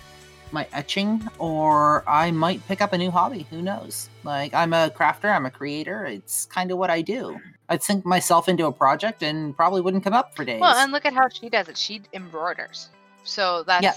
my 0.51 0.67
etching, 0.73 1.27
or 1.39 2.07
I 2.07 2.31
might 2.31 2.65
pick 2.67 2.81
up 2.81 2.93
a 2.93 2.97
new 2.97 3.11
hobby. 3.11 3.47
Who 3.49 3.61
knows? 3.61 4.09
Like 4.23 4.53
I'm 4.53 4.73
a 4.73 4.89
crafter, 4.89 5.33
I'm 5.33 5.45
a 5.45 5.51
creator. 5.51 6.05
It's 6.05 6.45
kind 6.45 6.71
of 6.71 6.77
what 6.77 6.89
I 6.89 7.01
do. 7.01 7.39
I'd 7.67 7.81
sink 7.81 8.05
myself 8.05 8.47
into 8.47 8.67
a 8.67 8.71
project 8.71 9.23
and 9.23 9.55
probably 9.55 9.81
wouldn't 9.81 10.03
come 10.03 10.13
up 10.13 10.35
for 10.35 10.45
days. 10.45 10.61
Well, 10.61 10.75
and 10.75 10.91
look 10.91 11.05
at 11.05 11.13
how 11.13 11.29
she 11.29 11.49
does 11.49 11.67
it. 11.67 11.77
She 11.77 12.01
embroiders. 12.13 12.89
So 13.23 13.63
that's 13.63 13.83
yeah, 13.83 13.95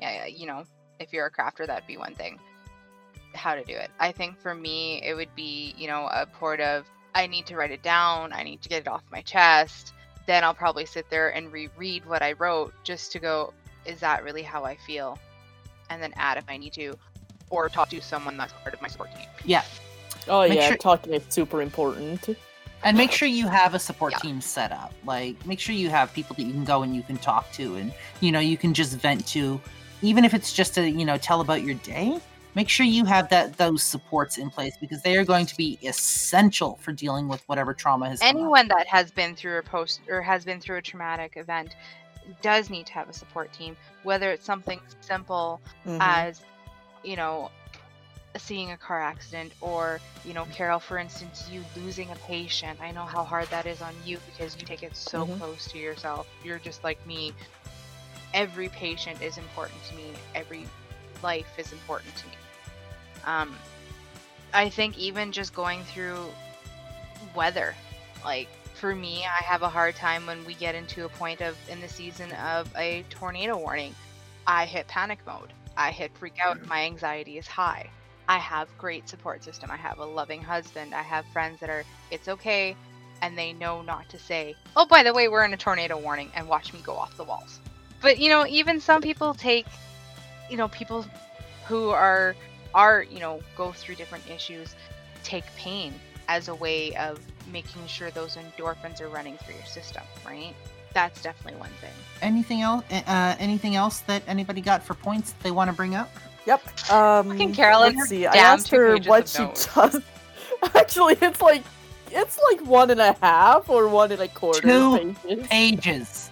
yeah, 0.00 0.12
yeah 0.14 0.26
you 0.26 0.46
know, 0.46 0.64
if 0.98 1.12
you're 1.12 1.26
a 1.26 1.30
crafter, 1.30 1.66
that'd 1.66 1.86
be 1.86 1.98
one 1.98 2.14
thing 2.14 2.38
how 3.34 3.54
to 3.54 3.64
do 3.64 3.74
it. 3.74 3.90
I 3.98 4.12
think 4.12 4.38
for 4.38 4.54
me, 4.54 5.02
it 5.02 5.14
would 5.14 5.34
be, 5.34 5.74
you 5.76 5.88
know, 5.88 6.08
a 6.12 6.26
port 6.26 6.60
of 6.60 6.86
I 7.14 7.26
need 7.26 7.46
to 7.46 7.56
write 7.56 7.70
it 7.70 7.82
down, 7.82 8.32
I 8.32 8.42
need 8.42 8.62
to 8.62 8.68
get 8.68 8.80
it 8.82 8.88
off 8.88 9.02
my 9.10 9.22
chest. 9.22 9.92
Then 10.26 10.44
I'll 10.44 10.54
probably 10.54 10.86
sit 10.86 11.08
there 11.10 11.30
and 11.30 11.52
reread 11.52 12.06
what 12.06 12.22
I 12.22 12.32
wrote 12.32 12.72
just 12.84 13.12
to 13.12 13.18
go, 13.18 13.52
is 13.84 14.00
that 14.00 14.22
really 14.22 14.42
how 14.42 14.64
I 14.64 14.76
feel? 14.76 15.18
And 15.90 16.02
then 16.02 16.12
add 16.16 16.38
if 16.38 16.44
I 16.48 16.56
need 16.56 16.72
to, 16.74 16.94
or 17.50 17.68
talk 17.68 17.90
to 17.90 18.00
someone 18.00 18.36
that's 18.36 18.52
part 18.52 18.74
of 18.74 18.80
my 18.80 18.88
support 18.88 19.14
team. 19.16 19.26
Yeah. 19.44 19.64
Oh, 20.28 20.48
make 20.48 20.58
yeah, 20.58 20.68
sure- 20.68 20.76
talking 20.76 21.12
is 21.12 21.24
super 21.28 21.60
important. 21.60 22.36
And 22.84 22.96
make 22.96 23.12
sure 23.12 23.28
you 23.28 23.46
have 23.46 23.74
a 23.74 23.78
support 23.78 24.12
yeah. 24.12 24.18
team 24.18 24.40
set 24.40 24.72
up. 24.72 24.92
Like, 25.04 25.46
make 25.46 25.60
sure 25.60 25.72
you 25.72 25.88
have 25.90 26.12
people 26.12 26.34
that 26.34 26.42
you 26.42 26.52
can 26.52 26.64
go 26.64 26.82
and 26.82 26.96
you 26.96 27.02
can 27.02 27.16
talk 27.16 27.52
to, 27.52 27.76
and 27.76 27.94
you 28.20 28.32
know, 28.32 28.40
you 28.40 28.56
can 28.56 28.74
just 28.74 28.96
vent 28.96 29.24
to, 29.28 29.60
even 30.02 30.24
if 30.24 30.34
it's 30.34 30.52
just 30.52 30.74
to 30.74 30.90
you 30.90 31.04
know 31.04 31.16
tell 31.16 31.40
about 31.40 31.62
your 31.62 31.76
day 31.76 32.18
make 32.54 32.68
sure 32.68 32.84
you 32.86 33.04
have 33.04 33.28
that 33.30 33.56
those 33.56 33.82
supports 33.82 34.38
in 34.38 34.50
place 34.50 34.76
because 34.80 35.02
they 35.02 35.16
are 35.16 35.24
going 35.24 35.46
to 35.46 35.56
be 35.56 35.78
essential 35.82 36.78
for 36.82 36.92
dealing 36.92 37.28
with 37.28 37.42
whatever 37.48 37.72
trauma 37.72 38.08
has 38.08 38.20
anyone 38.22 38.68
that 38.68 38.86
has 38.86 39.10
been 39.10 39.34
through 39.34 39.58
a 39.58 39.62
post 39.62 40.00
or 40.08 40.20
has 40.20 40.44
been 40.44 40.60
through 40.60 40.76
a 40.76 40.82
traumatic 40.82 41.34
event 41.36 41.74
does 42.40 42.70
need 42.70 42.86
to 42.86 42.92
have 42.92 43.08
a 43.08 43.12
support 43.12 43.52
team 43.52 43.76
whether 44.02 44.30
it's 44.30 44.44
something 44.44 44.80
simple 45.00 45.60
mm-hmm. 45.86 45.98
as 46.00 46.42
you 47.02 47.16
know 47.16 47.50
seeing 48.38 48.72
a 48.72 48.76
car 48.76 49.00
accident 49.00 49.52
or 49.60 50.00
you 50.24 50.32
know 50.32 50.46
carol 50.46 50.78
for 50.78 50.98
instance 50.98 51.48
you 51.50 51.62
losing 51.76 52.10
a 52.10 52.16
patient. 52.16 52.78
I 52.80 52.90
know 52.90 53.04
how 53.04 53.24
hard 53.24 53.48
that 53.48 53.66
is 53.66 53.82
on 53.82 53.94
you 54.04 54.18
because 54.30 54.56
you 54.58 54.66
take 54.66 54.82
it 54.82 54.96
so 54.96 55.26
mm-hmm. 55.26 55.38
close 55.38 55.66
to 55.68 55.78
yourself. 55.78 56.26
You're 56.44 56.58
just 56.58 56.82
like 56.84 57.04
me. 57.06 57.32
Every 58.34 58.68
patient 58.70 59.20
is 59.20 59.36
important 59.36 59.82
to 59.90 59.96
me. 59.96 60.04
Every 60.34 60.66
life 61.22 61.52
is 61.58 61.72
important 61.72 62.14
to 62.16 62.26
me 62.28 62.32
um, 63.24 63.54
I 64.52 64.68
think 64.68 64.98
even 64.98 65.32
just 65.32 65.54
going 65.54 65.82
through 65.84 66.26
weather, 67.34 67.74
like 68.24 68.48
for 68.74 68.94
me, 68.94 69.24
I 69.24 69.42
have 69.44 69.62
a 69.62 69.68
hard 69.68 69.94
time 69.94 70.26
when 70.26 70.44
we 70.44 70.54
get 70.54 70.74
into 70.74 71.04
a 71.04 71.08
point 71.08 71.40
of 71.40 71.56
in 71.68 71.80
the 71.80 71.88
season 71.88 72.32
of 72.32 72.68
a 72.76 73.04
tornado 73.10 73.56
warning. 73.56 73.94
I 74.46 74.66
hit 74.66 74.88
panic 74.88 75.20
mode. 75.26 75.52
I 75.76 75.90
hit 75.90 76.10
freak 76.16 76.34
out. 76.44 76.66
My 76.66 76.82
anxiety 76.82 77.38
is 77.38 77.46
high. 77.46 77.88
I 78.28 78.38
have 78.38 78.68
great 78.78 79.08
support 79.08 79.42
system. 79.44 79.70
I 79.70 79.76
have 79.76 79.98
a 79.98 80.04
loving 80.04 80.42
husband. 80.42 80.94
I 80.94 81.02
have 81.02 81.24
friends 81.32 81.60
that 81.60 81.70
are 81.70 81.84
it's 82.10 82.28
okay 82.28 82.76
and 83.22 83.38
they 83.38 83.52
know 83.52 83.82
not 83.82 84.08
to 84.10 84.18
say, 84.18 84.56
"Oh, 84.76 84.84
by 84.84 85.02
the 85.02 85.14
way, 85.14 85.28
we're 85.28 85.44
in 85.44 85.54
a 85.54 85.56
tornado 85.56 85.96
warning," 85.96 86.30
and 86.34 86.48
watch 86.48 86.72
me 86.72 86.80
go 86.80 86.96
off 86.96 87.16
the 87.16 87.24
walls. 87.24 87.60
But 88.00 88.18
you 88.18 88.28
know, 88.28 88.46
even 88.46 88.80
some 88.80 89.00
people 89.00 89.32
take, 89.32 89.66
you 90.50 90.56
know, 90.56 90.68
people 90.68 91.06
who 91.66 91.90
are 91.90 92.34
are 92.74 93.02
you 93.02 93.20
know 93.20 93.40
go 93.56 93.72
through 93.72 93.96
different 93.96 94.28
issues, 94.30 94.74
take 95.24 95.44
pain 95.56 95.94
as 96.28 96.48
a 96.48 96.54
way 96.54 96.94
of 96.96 97.18
making 97.52 97.86
sure 97.86 98.10
those 98.10 98.36
endorphins 98.36 99.00
are 99.00 99.08
running 99.08 99.36
through 99.38 99.54
your 99.54 99.64
system, 99.64 100.02
right? 100.24 100.54
That's 100.94 101.22
definitely 101.22 101.58
one 101.58 101.70
thing. 101.80 101.90
Anything 102.20 102.60
else? 102.60 102.84
Uh, 102.90 103.34
anything 103.38 103.76
else 103.76 104.00
that 104.00 104.22
anybody 104.26 104.60
got 104.60 104.82
for 104.84 104.94
points 104.94 105.34
they 105.42 105.50
want 105.50 105.70
to 105.70 105.76
bring 105.76 105.94
up? 105.94 106.10
Yep. 106.46 106.90
Um, 106.90 107.28
Fucking 107.30 107.54
Carolyn, 107.54 107.96
let's 107.96 108.08
see. 108.08 108.26
I 108.26 108.32
damn 108.32 108.44
asked 108.58 108.68
two 108.68 108.76
her 108.76 108.96
what 108.98 109.28
she 109.28 109.42
notes. 109.42 109.72
does. 109.74 110.00
Actually, 110.74 111.16
it's 111.20 111.40
like 111.40 111.62
it's 112.10 112.38
like 112.50 112.60
one 112.66 112.90
and 112.90 113.00
a 113.00 113.16
half 113.20 113.68
or 113.70 113.88
one 113.88 114.12
and 114.12 114.20
a 114.20 114.28
quarter 114.28 114.60
Two 114.60 115.14
pages. 115.24 115.48
Pages. 115.48 116.30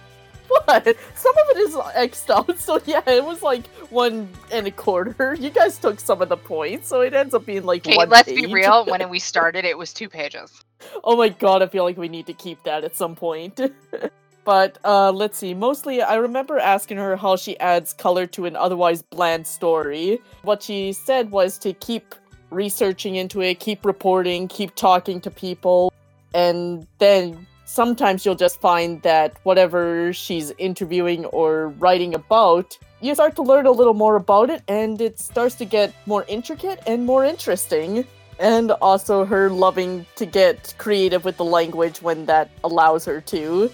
But 0.65 0.85
some 1.15 1.33
of 1.37 1.49
it 1.49 1.57
is 1.57 1.75
xed 1.75 2.29
out, 2.29 2.59
so 2.67 2.79
yeah, 2.85 3.01
it 3.07 3.23
was 3.23 3.41
like 3.41 3.67
one 3.89 4.29
and 4.51 4.67
a 4.67 4.71
quarter. 4.71 5.35
You 5.39 5.49
guys 5.49 5.77
took 5.77 5.99
some 5.99 6.21
of 6.21 6.29
the 6.29 6.37
points, 6.37 6.87
so 6.87 7.01
it 7.01 7.13
ends 7.13 7.33
up 7.33 7.45
being 7.45 7.63
like 7.65 7.85
Okay, 7.85 7.95
one. 7.97 8.09
let's 8.09 8.31
be 8.31 8.45
real. 8.47 8.85
When 8.85 9.07
we 9.15 9.19
started, 9.19 9.65
it 9.65 9.77
was 9.77 9.93
two 9.93 10.09
pages. 10.09 10.63
Oh 11.03 11.15
my 11.15 11.29
god, 11.29 11.61
I 11.61 11.67
feel 11.67 11.83
like 11.83 11.97
we 11.97 12.07
need 12.09 12.25
to 12.27 12.33
keep 12.33 12.63
that 12.63 12.83
at 12.83 12.95
some 12.95 13.15
point. 13.15 13.59
but 14.43 14.77
uh 14.83 15.11
let's 15.11 15.37
see. 15.37 15.53
Mostly 15.53 16.01
I 16.01 16.15
remember 16.15 16.57
asking 16.57 16.97
her 16.97 17.15
how 17.15 17.35
she 17.35 17.59
adds 17.59 17.93
color 17.93 18.25
to 18.27 18.45
an 18.45 18.55
otherwise 18.55 19.01
bland 19.01 19.45
story. 19.45 20.19
What 20.43 20.63
she 20.63 20.93
said 20.93 21.31
was 21.31 21.57
to 21.59 21.73
keep 21.73 22.15
researching 22.49 23.15
into 23.15 23.41
it, 23.41 23.59
keep 23.59 23.85
reporting, 23.85 24.47
keep 24.47 24.75
talking 24.75 25.21
to 25.21 25.31
people, 25.31 25.93
and 26.33 26.87
then 26.99 27.47
sometimes 27.71 28.25
you'll 28.25 28.35
just 28.35 28.59
find 28.59 29.01
that 29.01 29.37
whatever 29.43 30.11
she's 30.11 30.51
interviewing 30.57 31.23
or 31.27 31.69
writing 31.79 32.13
about, 32.13 32.77
you 32.99 33.15
start 33.15 33.33
to 33.33 33.41
learn 33.41 33.65
a 33.65 33.71
little 33.71 33.93
more 33.93 34.17
about 34.17 34.49
it 34.49 34.61
and 34.67 34.99
it 34.99 35.17
starts 35.17 35.55
to 35.55 35.63
get 35.63 35.93
more 36.05 36.25
intricate 36.27 36.79
and 36.85 37.05
more 37.05 37.23
interesting 37.23 38.05
and 38.39 38.71
also 38.81 39.23
her 39.23 39.49
loving 39.49 40.05
to 40.17 40.25
get 40.25 40.73
creative 40.77 41.23
with 41.23 41.37
the 41.37 41.45
language 41.45 42.01
when 42.01 42.25
that 42.25 42.49
allows 42.65 43.05
her 43.05 43.21
to. 43.21 43.71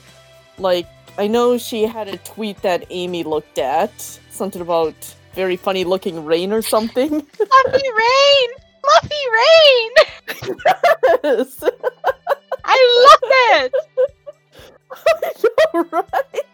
Like, 0.59 0.85
I 1.17 1.25
know 1.25 1.57
she 1.57 1.83
had 1.83 2.07
a 2.07 2.17
tweet 2.17 2.61
that 2.61 2.85
Amy 2.91 3.23
looked 3.23 3.57
at, 3.57 3.99
something 4.29 4.61
about 4.61 4.93
very 5.33 5.55
funny 5.55 5.85
looking 5.85 6.23
rain 6.23 6.53
or 6.53 6.61
something. 6.61 7.09
Fluffy 7.21 7.89
rain, 8.05 8.49
fluffy 8.83 9.23
rain. 9.39 9.91
yes, 11.23 11.63
I 12.67 13.07
love 13.09 13.31
it. 13.63 13.73
Know, 15.73 15.85
right? 15.91 16.45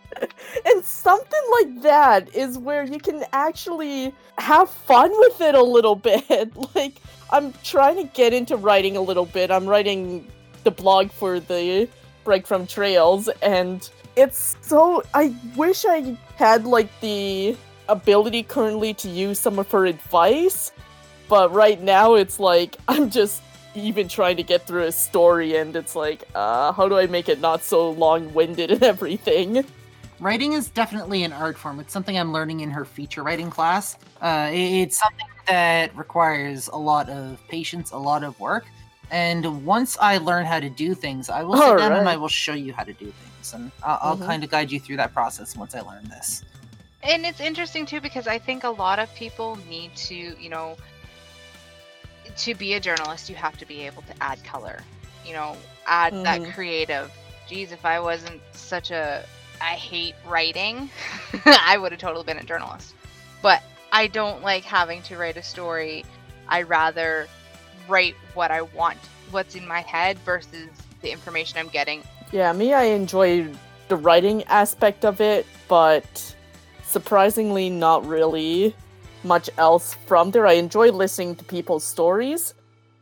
And 0.65 0.83
something 0.83 1.41
like 1.59 1.81
that 1.83 2.35
is 2.35 2.57
where 2.57 2.83
you 2.83 2.97
can 2.97 3.25
actually 3.33 4.13
have 4.37 4.69
fun 4.69 5.11
with 5.19 5.41
it 5.41 5.55
a 5.55 5.63
little 5.63 5.95
bit. 5.95 6.51
Like, 6.75 6.93
I'm 7.31 7.53
trying 7.63 7.97
to 7.97 8.03
get 8.13 8.33
into 8.33 8.57
writing 8.57 8.97
a 8.97 9.01
little 9.01 9.25
bit. 9.25 9.51
I'm 9.51 9.65
writing 9.67 10.27
the 10.63 10.71
blog 10.71 11.11
for 11.11 11.39
the 11.39 11.87
Breadcrumb 12.25 12.67
Trails, 12.67 13.27
and 13.41 13.89
it's 14.15 14.55
so. 14.61 15.03
I 15.13 15.35
wish 15.55 15.85
I 15.85 16.17
had, 16.35 16.65
like, 16.65 16.89
the 17.01 17.55
ability 17.89 18.43
currently 18.43 18.93
to 18.95 19.09
use 19.09 19.39
some 19.39 19.59
of 19.59 19.69
her 19.71 19.85
advice, 19.85 20.71
but 21.27 21.51
right 21.51 21.81
now 21.81 22.15
it's 22.15 22.39
like, 22.39 22.77
I'm 22.87 23.09
just 23.09 23.41
even 23.75 24.07
trying 24.07 24.37
to 24.37 24.43
get 24.43 24.65
through 24.67 24.83
a 24.83 24.91
story, 24.91 25.57
and 25.57 25.75
it's 25.75 25.95
like, 25.95 26.23
uh, 26.35 26.71
how 26.71 26.87
do 26.87 26.97
I 26.97 27.07
make 27.07 27.29
it 27.29 27.39
not 27.39 27.63
so 27.63 27.89
long 27.91 28.33
winded 28.33 28.71
and 28.71 28.83
everything? 28.83 29.65
Writing 30.19 30.53
is 30.53 30.69
definitely 30.69 31.23
an 31.23 31.33
art 31.33 31.57
form. 31.57 31.79
It's 31.79 31.91
something 31.91 32.17
I'm 32.17 32.31
learning 32.31 32.61
in 32.61 32.69
her 32.71 32.85
feature 32.85 33.23
writing 33.23 33.49
class. 33.49 33.97
Uh, 34.21 34.49
it's 34.51 34.99
something 34.99 35.25
that 35.47 35.95
requires 35.97 36.69
a 36.69 36.77
lot 36.77 37.09
of 37.09 37.39
patience, 37.49 37.91
a 37.91 37.97
lot 37.97 38.23
of 38.23 38.39
work. 38.39 38.65
And 39.11 39.65
once 39.65 39.97
I 39.99 40.17
learn 40.17 40.45
how 40.45 40.59
to 40.59 40.69
do 40.69 40.95
things, 40.95 41.29
I 41.29 41.43
will 41.43 41.57
sit 41.57 41.77
down 41.77 41.91
and 41.93 42.07
I 42.07 42.15
will 42.15 42.29
show 42.29 42.53
you 42.53 42.73
how 42.73 42.83
to 42.83 42.93
do 42.93 43.11
things. 43.11 43.53
And 43.53 43.71
I'll, 43.83 43.99
I'll 44.01 44.17
Mhm. 44.17 44.25
kind 44.25 44.43
of 44.43 44.49
guide 44.49 44.71
you 44.71 44.79
through 44.79 44.97
that 44.97 45.13
process 45.13 45.55
once 45.55 45.75
I 45.75 45.81
learn 45.81 46.05
this. 46.05 46.43
And 47.03 47.25
it's 47.25 47.41
interesting 47.41 47.85
too 47.85 47.99
because 47.99 48.27
I 48.27 48.39
think 48.39 48.63
a 48.63 48.69
lot 48.69 48.97
of 48.97 49.13
people 49.13 49.57
need 49.69 49.93
to, 49.97 50.15
you 50.15 50.49
know, 50.49 50.77
to 52.37 52.55
be 52.55 52.73
a 52.73 52.79
journalist, 52.79 53.29
you 53.29 53.35
have 53.35 53.57
to 53.57 53.65
be 53.65 53.85
able 53.85 54.01
to 54.03 54.13
add 54.21 54.43
color, 54.43 54.79
you 55.25 55.33
know, 55.33 55.55
add 55.85 56.13
that 56.23 56.41
Mhm. 56.41 56.53
creative. 56.53 57.11
Geez, 57.47 57.71
if 57.71 57.85
I 57.85 57.99
wasn't 57.99 58.41
such 58.53 58.91
a, 58.91 59.25
I 59.61 59.75
hate 59.75 60.15
writing, 60.25 60.89
I 61.45 61.77
would 61.77 61.91
have 61.91 62.01
totally 62.01 62.25
been 62.25 62.37
a 62.37 62.43
journalist. 62.43 62.93
But 63.41 63.61
I 63.91 64.07
don't 64.07 64.41
like 64.41 64.63
having 64.63 65.01
to 65.03 65.17
write 65.17 65.37
a 65.37 65.43
story. 65.43 66.05
I 66.47 66.63
rather 66.63 67.27
write 67.87 68.15
what 68.33 68.49
I 68.51 68.61
want, 68.61 68.97
what's 69.31 69.55
in 69.55 69.67
my 69.67 69.81
head 69.81 70.17
versus 70.19 70.69
the 71.01 71.11
information 71.11 71.59
I'm 71.59 71.67
getting. 71.67 72.03
Yeah, 72.31 72.51
me, 72.53 72.73
I 72.73 72.83
enjoy 72.85 73.47
the 73.89 73.95
writing 73.97 74.43
aspect 74.45 75.05
of 75.05 75.21
it, 75.21 75.45
but 75.67 76.35
surprisingly, 76.85 77.69
not 77.69 78.05
really 78.05 78.75
much 79.23 79.49
else 79.57 79.93
from 80.05 80.31
there. 80.31 80.47
I 80.47 80.53
enjoy 80.53 80.91
listening 80.91 81.35
to 81.35 81.43
people's 81.43 81.83
stories, 81.83 82.53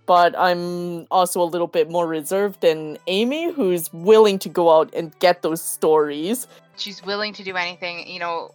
but 0.05 0.38
I'm 0.38 1.07
also 1.12 1.41
a 1.41 1.45
little 1.45 1.67
bit 1.67 1.89
more 1.89 2.07
reserved 2.07 2.62
than 2.62 2.97
Amy, 3.07 3.51
who's 3.51 3.91
willing 3.93 4.39
to 4.39 4.49
go 4.49 4.77
out 4.77 4.93
and 4.93 5.17
get 5.19 5.41
those 5.41 5.62
stories. 5.62 6.47
she's 6.77 7.03
willing 7.03 7.34
to 7.34 7.43
do 7.43 7.55
anything, 7.55 8.07
you 8.07 8.19
know, 8.19 8.51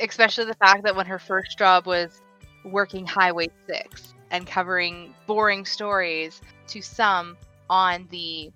especially 0.00 0.44
the 0.44 0.54
fact 0.54 0.84
that 0.84 0.94
when 0.96 1.06
her 1.06 1.18
first 1.18 1.58
job 1.58 1.86
was 1.86 2.20
working 2.64 3.06
Highway 3.06 3.48
6 3.66 4.14
and 4.30 4.46
covering 4.46 5.14
boring 5.26 5.64
stories 5.64 6.40
to 6.68 6.80
some 6.80 7.36
on 7.68 8.06
the 8.10 8.50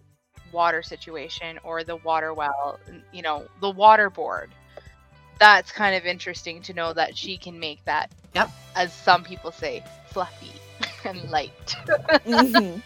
water 0.53 0.83
situation 0.83 1.59
or 1.63 1.85
the 1.85 1.97
water 1.97 2.33
well, 2.33 2.79
you 3.13 3.23
know, 3.23 3.47
the 3.61 3.71
water 3.71 4.11
board. 4.11 4.51
That's 5.39 5.71
kind 5.73 5.95
of 5.95 6.05
interesting 6.05 6.63
to 6.63 6.73
know 6.75 6.93
that 6.93 7.17
she 7.17 7.37
can 7.37 7.59
make 7.61 7.85
that, 7.85 8.11
Yep. 8.35 8.51
as 8.75 8.93
some 8.93 9.23
people 9.25 9.53
say, 9.53 9.85
fluffy 10.11 10.53
and 11.05 11.31
light. 11.31 11.53
Mhm. 12.27 12.83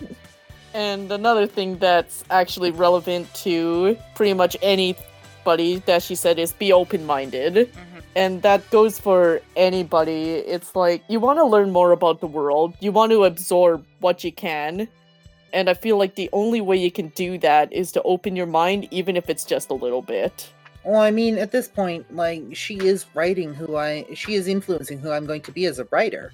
and 0.74 1.10
another 1.12 1.46
thing 1.46 1.78
that's 1.78 2.24
actually 2.30 2.70
relevant 2.70 3.32
to 3.34 3.96
pretty 4.14 4.34
much 4.34 4.56
anybody 4.62 5.76
that 5.86 6.02
she 6.02 6.14
said 6.14 6.38
is 6.38 6.52
be 6.52 6.72
open 6.72 7.04
minded. 7.04 7.54
Mhm. 7.54 8.02
And 8.14 8.42
that 8.42 8.68
goes 8.70 8.98
for 8.98 9.42
anybody. 9.56 10.34
It's 10.36 10.74
like 10.74 11.02
you 11.08 11.20
want 11.20 11.38
to 11.38 11.44
learn 11.44 11.70
more 11.70 11.92
about 11.92 12.20
the 12.20 12.26
world, 12.26 12.74
you 12.80 12.90
want 12.90 13.12
to 13.12 13.24
absorb 13.24 13.84
what 14.00 14.24
you 14.24 14.32
can. 14.32 14.88
And 15.52 15.70
I 15.70 15.74
feel 15.74 15.96
like 15.98 16.14
the 16.16 16.28
only 16.32 16.60
way 16.60 16.76
you 16.76 16.90
can 16.90 17.08
do 17.08 17.38
that 17.38 17.72
is 17.72 17.92
to 17.92 18.02
open 18.02 18.34
your 18.36 18.46
mind, 18.46 18.88
even 18.90 19.16
if 19.16 19.30
it's 19.30 19.44
just 19.44 19.70
a 19.70 19.74
little 19.74 20.02
bit. 20.02 20.50
Well, 20.86 21.00
I 21.00 21.10
mean, 21.10 21.36
at 21.36 21.50
this 21.50 21.66
point, 21.66 22.14
like 22.14 22.44
she 22.52 22.76
is 22.76 23.06
writing 23.12 23.52
who 23.52 23.74
I, 23.76 24.06
she 24.14 24.34
is 24.34 24.46
influencing 24.46 25.00
who 25.00 25.10
I'm 25.10 25.26
going 25.26 25.42
to 25.42 25.50
be 25.50 25.66
as 25.66 25.80
a 25.80 25.88
writer. 25.90 26.32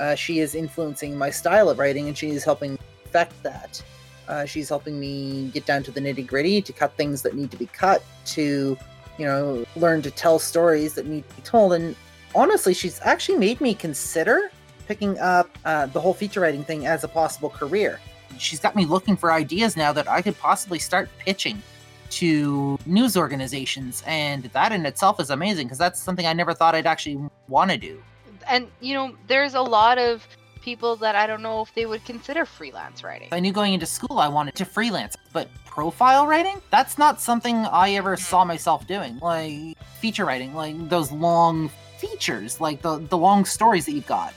Uh, 0.00 0.14
she 0.14 0.38
is 0.38 0.54
influencing 0.54 1.18
my 1.18 1.28
style 1.28 1.68
of 1.68 1.78
writing, 1.78 2.08
and 2.08 2.16
she 2.16 2.30
is 2.30 2.42
helping 2.42 2.78
affect 3.04 3.42
that. 3.42 3.82
Uh, 4.26 4.46
she's 4.46 4.70
helping 4.70 4.98
me 4.98 5.50
get 5.52 5.66
down 5.66 5.82
to 5.82 5.90
the 5.90 6.00
nitty 6.00 6.26
gritty, 6.26 6.62
to 6.62 6.72
cut 6.72 6.96
things 6.96 7.20
that 7.20 7.34
need 7.34 7.50
to 7.50 7.58
be 7.58 7.66
cut, 7.66 8.02
to, 8.24 8.78
you 9.18 9.26
know, 9.26 9.62
learn 9.76 10.00
to 10.00 10.10
tell 10.10 10.38
stories 10.38 10.94
that 10.94 11.04
need 11.04 11.28
to 11.28 11.36
be 11.36 11.42
told. 11.42 11.74
And 11.74 11.94
honestly, 12.34 12.72
she's 12.72 12.98
actually 13.02 13.36
made 13.36 13.60
me 13.60 13.74
consider 13.74 14.50
picking 14.88 15.18
up 15.18 15.50
uh, 15.66 15.84
the 15.84 16.00
whole 16.00 16.14
feature 16.14 16.40
writing 16.40 16.64
thing 16.64 16.86
as 16.86 17.04
a 17.04 17.08
possible 17.08 17.50
career. 17.50 18.00
She's 18.38 18.58
got 18.58 18.74
me 18.74 18.86
looking 18.86 19.18
for 19.18 19.30
ideas 19.30 19.76
now 19.76 19.92
that 19.92 20.08
I 20.08 20.22
could 20.22 20.38
possibly 20.38 20.78
start 20.78 21.10
pitching 21.18 21.62
to 22.12 22.78
news 22.86 23.16
organizations 23.16 24.02
and 24.06 24.44
that 24.44 24.72
in 24.72 24.84
itself 24.86 25.18
is 25.18 25.30
amazing 25.30 25.66
because 25.66 25.78
that's 25.78 26.00
something 26.00 26.26
i 26.26 26.32
never 26.32 26.52
thought 26.52 26.74
i'd 26.74 26.86
actually 26.86 27.18
want 27.48 27.70
to 27.70 27.76
do. 27.76 28.02
And, 28.48 28.66
you 28.80 28.94
know, 28.94 29.14
there's 29.28 29.54
a 29.54 29.62
lot 29.62 29.98
of 29.98 30.26
people 30.62 30.96
that 30.96 31.14
I 31.14 31.26
don't 31.26 31.42
know 31.42 31.60
if 31.60 31.72
they 31.74 31.86
would 31.86 32.04
consider 32.04 32.44
freelance 32.44 33.02
writing. 33.02 33.28
i 33.32 33.40
knew 33.40 33.52
going 33.52 33.74
into 33.74 33.86
school 33.86 34.18
i 34.18 34.28
wanted 34.28 34.54
to 34.56 34.64
freelance 34.64 35.16
but 35.32 35.48
profile 35.64 36.26
writing? 36.26 36.60
That's 36.70 36.98
not 36.98 37.20
something 37.20 37.56
i 37.56 37.92
ever 37.92 38.16
mm. 38.16 38.20
saw 38.20 38.44
myself 38.44 38.86
doing. 38.86 39.18
Like 39.20 39.78
feature 40.00 40.24
writing 40.24 40.54
like 40.54 40.76
those 40.88 41.10
long 41.10 41.70
features 41.98 42.60
like 42.60 42.82
the, 42.82 42.98
the 42.98 43.16
long 43.16 43.44
stories 43.44 43.86
that 43.86 43.92
you've 43.92 44.06
got. 44.06 44.34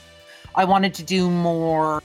I 0.54 0.64
wanted 0.64 0.94
to 0.94 1.02
do 1.02 1.28
more 1.30 2.02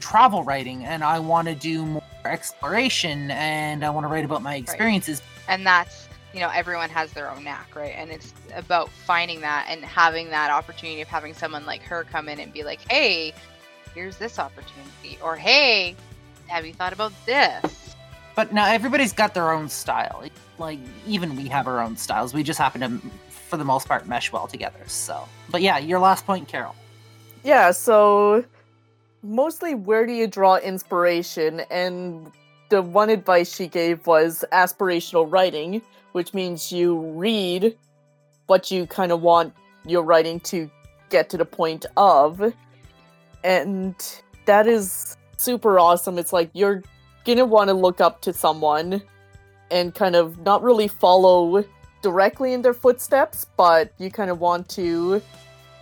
travel 0.00 0.44
writing 0.44 0.84
and 0.84 1.02
i 1.02 1.18
want 1.18 1.48
to 1.48 1.54
do 1.54 1.84
more 1.84 2.02
exploration 2.30 3.30
and 3.30 3.84
I 3.84 3.90
want 3.90 4.04
to 4.04 4.08
write 4.08 4.24
about 4.24 4.42
my 4.42 4.56
experiences. 4.56 5.22
and 5.48 5.66
that's 5.66 6.08
you 6.34 6.40
know 6.40 6.50
everyone 6.54 6.90
has 6.90 7.12
their 7.12 7.30
own 7.30 7.42
knack 7.44 7.74
right 7.74 7.94
and 7.96 8.10
it's 8.10 8.32
about 8.54 8.90
finding 8.90 9.40
that 9.40 9.66
and 9.68 9.84
having 9.84 10.30
that 10.30 10.50
opportunity 10.50 11.00
of 11.00 11.08
having 11.08 11.32
someone 11.34 11.64
like 11.66 11.82
her 11.82 12.04
come 12.04 12.28
in 12.28 12.38
and 12.38 12.52
be 12.52 12.62
like 12.64 12.80
hey 12.90 13.32
here's 13.94 14.16
this 14.18 14.38
opportunity 14.38 15.18
or 15.22 15.36
hey 15.36 15.96
have 16.46 16.66
you 16.66 16.72
thought 16.74 16.92
about 16.92 17.12
this 17.26 17.94
But 18.34 18.52
now 18.52 18.66
everybody's 18.66 19.12
got 19.12 19.34
their 19.34 19.50
own 19.50 19.68
style. 19.68 20.22
Like 20.58 20.78
even 21.06 21.34
we 21.34 21.48
have 21.48 21.66
our 21.66 21.80
own 21.80 21.96
styles. 21.96 22.32
We 22.32 22.42
just 22.44 22.58
happen 22.58 22.80
to, 22.82 23.00
for 23.30 23.56
the 23.56 23.64
most 23.64 23.88
part, 23.88 24.06
mesh 24.06 24.30
well 24.30 24.46
together. 24.46 24.78
So, 24.86 25.26
but 25.50 25.60
yeah, 25.60 25.78
your 25.78 25.98
last 25.98 26.24
point, 26.24 26.46
Carol. 26.46 26.76
Yeah, 27.42 27.72
so 27.72 28.44
mostly 29.22 29.74
where 29.74 30.06
do 30.06 30.12
you 30.12 30.26
draw 30.26 30.56
inspiration? 30.56 31.60
And 31.70 32.30
the 32.68 32.82
one 32.82 33.10
advice 33.10 33.54
she 33.54 33.66
gave 33.66 34.06
was 34.06 34.44
aspirational 34.52 35.30
writing, 35.30 35.82
which 36.12 36.34
means 36.34 36.70
you 36.70 37.00
read 37.12 37.76
what 38.46 38.70
you 38.70 38.86
kind 38.86 39.12
of 39.12 39.22
want 39.22 39.54
your 39.86 40.02
writing 40.02 40.40
to 40.40 40.70
get 41.10 41.30
to 41.30 41.36
the 41.36 41.44
point 41.44 41.86
of. 41.96 42.52
And 43.44 43.94
that 44.46 44.66
is 44.66 45.16
super 45.36 45.78
awesome. 45.78 46.18
It's 46.18 46.32
like 46.32 46.50
you're 46.52 46.82
gonna 47.24 47.44
want 47.44 47.68
to 47.68 47.74
look 47.74 48.00
up 48.00 48.20
to 48.22 48.32
someone 48.32 49.02
and 49.70 49.94
kind 49.94 50.16
of 50.16 50.38
not 50.40 50.62
really 50.62 50.88
follow 50.88 51.64
directly 52.02 52.52
in 52.52 52.62
their 52.62 52.74
footsteps, 52.74 53.46
but 53.56 53.92
you 53.98 54.10
kind 54.10 54.30
of 54.30 54.40
want 54.40 54.68
to 54.70 55.22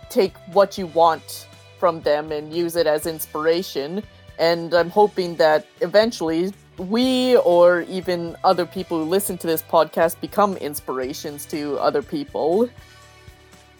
take 0.09 0.35
what 0.53 0.77
you 0.77 0.87
want 0.87 1.47
from 1.79 2.01
them 2.01 2.31
and 2.31 2.53
use 2.53 2.75
it 2.75 2.87
as 2.87 3.05
inspiration. 3.05 4.03
And 4.39 4.73
I'm 4.73 4.89
hoping 4.89 5.35
that 5.37 5.65
eventually 5.81 6.53
we 6.77 7.37
or 7.37 7.81
even 7.83 8.35
other 8.43 8.65
people 8.65 9.03
who 9.03 9.09
listen 9.09 9.37
to 9.39 9.47
this 9.47 9.63
podcast 9.63 10.19
become 10.21 10.57
inspirations 10.57 11.45
to 11.47 11.77
other 11.79 12.01
people. 12.01 12.69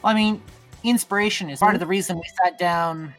I 0.03 0.13
mean, 0.13 0.41
inspiration 0.83 1.49
is 1.49 1.59
part 1.59 1.75
of 1.75 1.79
the 1.79 1.85
reason 1.85 2.17
we 2.17 2.23
sat 2.43 2.57
down. 2.57 3.13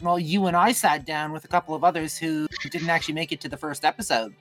Well, 0.00 0.18
you 0.18 0.46
and 0.46 0.56
I 0.56 0.72
sat 0.72 1.06
down 1.06 1.32
with 1.32 1.44
a 1.44 1.48
couple 1.48 1.74
of 1.74 1.84
others 1.84 2.18
who 2.18 2.46
didn't 2.70 2.90
actually 2.90 3.14
make 3.14 3.32
it 3.32 3.40
to 3.42 3.48
the 3.48 3.56
first 3.56 3.84
episode. 3.84 4.34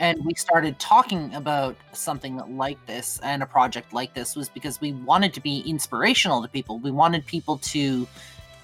And 0.00 0.24
we 0.24 0.34
started 0.34 0.78
talking 0.78 1.32
about 1.34 1.76
something 1.92 2.38
like 2.56 2.84
this 2.86 3.20
and 3.22 3.42
a 3.42 3.46
project 3.46 3.92
like 3.92 4.14
this 4.14 4.34
was 4.34 4.48
because 4.48 4.80
we 4.80 4.94
wanted 4.94 5.34
to 5.34 5.40
be 5.40 5.60
inspirational 5.60 6.40
to 6.40 6.48
people. 6.48 6.78
We 6.78 6.90
wanted 6.90 7.26
people 7.26 7.58
to, 7.58 8.08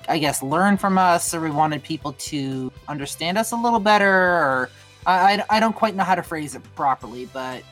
I 0.09 0.19
guess, 0.19 0.43
learn 0.43 0.79
from 0.79 0.97
us, 0.97 1.35
or 1.35 1.43
we 1.43 1.51
wanted 1.51 1.83
people 1.83 2.15
to 2.15 2.73
understand 2.89 3.37
us 3.37 3.53
a 3.53 3.57
little 3.57 3.81
better. 3.81 4.11
Or 4.11 4.71
I, 5.07 5.45
I, 5.51 5.61
don't 5.61 5.77
quite 5.77 5.95
know 5.95 6.05
how 6.05 6.15
to 6.15 6.23
phrase 6.23 6.55
it 6.55 6.63
properly, 6.75 7.27
but 7.27 7.63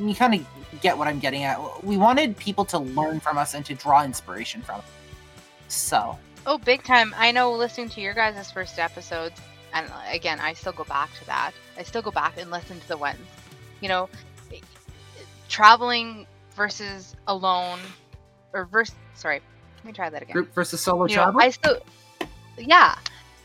you 0.00 0.16
kind 0.16 0.34
of 0.34 0.80
get 0.80 0.98
what 0.98 1.06
I'm 1.06 1.20
getting 1.20 1.44
at. 1.44 1.84
We 1.84 1.96
wanted 1.96 2.36
people 2.36 2.64
to 2.66 2.78
learn 2.80 3.20
from 3.20 3.38
us 3.38 3.54
and 3.54 3.64
to 3.66 3.74
draw 3.74 4.04
inspiration 4.04 4.62
from. 4.62 4.82
So, 5.68 6.18
oh 6.46 6.58
big 6.58 6.82
time 6.82 7.14
i 7.16 7.30
know 7.30 7.52
listening 7.52 7.88
to 7.88 8.00
your 8.00 8.14
guys' 8.14 8.50
first 8.50 8.78
episodes 8.78 9.40
and 9.72 9.88
uh, 9.88 10.02
again 10.10 10.38
i 10.40 10.52
still 10.52 10.72
go 10.72 10.84
back 10.84 11.10
to 11.18 11.26
that 11.26 11.52
i 11.78 11.82
still 11.82 12.02
go 12.02 12.10
back 12.10 12.38
and 12.40 12.50
listen 12.50 12.78
to 12.80 12.88
the 12.88 12.96
ones 12.96 13.18
you 13.80 13.88
know 13.88 14.08
traveling 15.48 16.26
versus 16.54 17.14
alone 17.26 17.78
or 18.52 18.64
versus 18.66 18.94
sorry 19.14 19.40
let 19.76 19.84
me 19.84 19.92
try 19.92 20.08
that 20.08 20.22
again 20.22 20.34
group 20.34 20.54
versus 20.54 20.80
solo 20.80 21.06
you 21.06 21.16
know, 21.16 21.22
travel. 21.24 21.40
I 21.40 21.50
still, 21.50 21.78
yeah, 22.56 22.94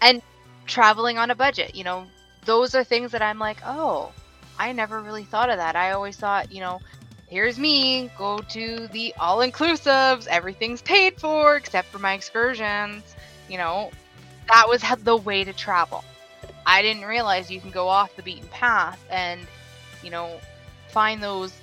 and 0.01 0.21
traveling 0.67 1.17
on 1.17 1.31
a 1.31 1.35
budget. 1.35 1.75
You 1.75 1.83
know, 1.83 2.05
those 2.45 2.75
are 2.75 2.83
things 2.83 3.11
that 3.11 3.21
I'm 3.21 3.39
like, 3.39 3.57
oh, 3.65 4.11
I 4.59 4.71
never 4.71 5.01
really 5.01 5.23
thought 5.23 5.49
of 5.49 5.57
that. 5.57 5.75
I 5.75 5.91
always 5.91 6.17
thought, 6.17 6.51
you 6.51 6.59
know, 6.59 6.79
here's 7.27 7.57
me, 7.57 8.11
go 8.17 8.39
to 8.39 8.87
the 8.89 9.13
all 9.19 9.39
inclusives, 9.39 10.27
everything's 10.27 10.81
paid 10.81 11.19
for 11.19 11.55
except 11.55 11.87
for 11.87 11.99
my 11.99 12.13
excursions. 12.13 13.15
You 13.49 13.57
know, 13.57 13.91
that 14.49 14.67
was 14.67 14.83
the 15.03 15.17
way 15.17 15.43
to 15.43 15.53
travel. 15.53 16.03
I 16.67 16.81
didn't 16.81 17.05
realize 17.05 17.49
you 17.49 17.61
can 17.61 17.71
go 17.71 17.87
off 17.87 18.13
the 18.17 18.21
beaten 18.21 18.47
path 18.49 18.99
and, 19.09 19.39
you 20.03 20.11
know, 20.11 20.39
find 20.89 21.23
those 21.23 21.53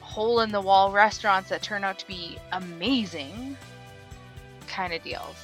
hole 0.00 0.40
in 0.40 0.52
the 0.52 0.60
wall 0.60 0.92
restaurants 0.92 1.48
that 1.48 1.62
turn 1.62 1.82
out 1.84 1.98
to 2.00 2.06
be 2.06 2.36
amazing 2.52 3.56
kind 4.68 4.92
of 4.92 5.02
deals. 5.02 5.36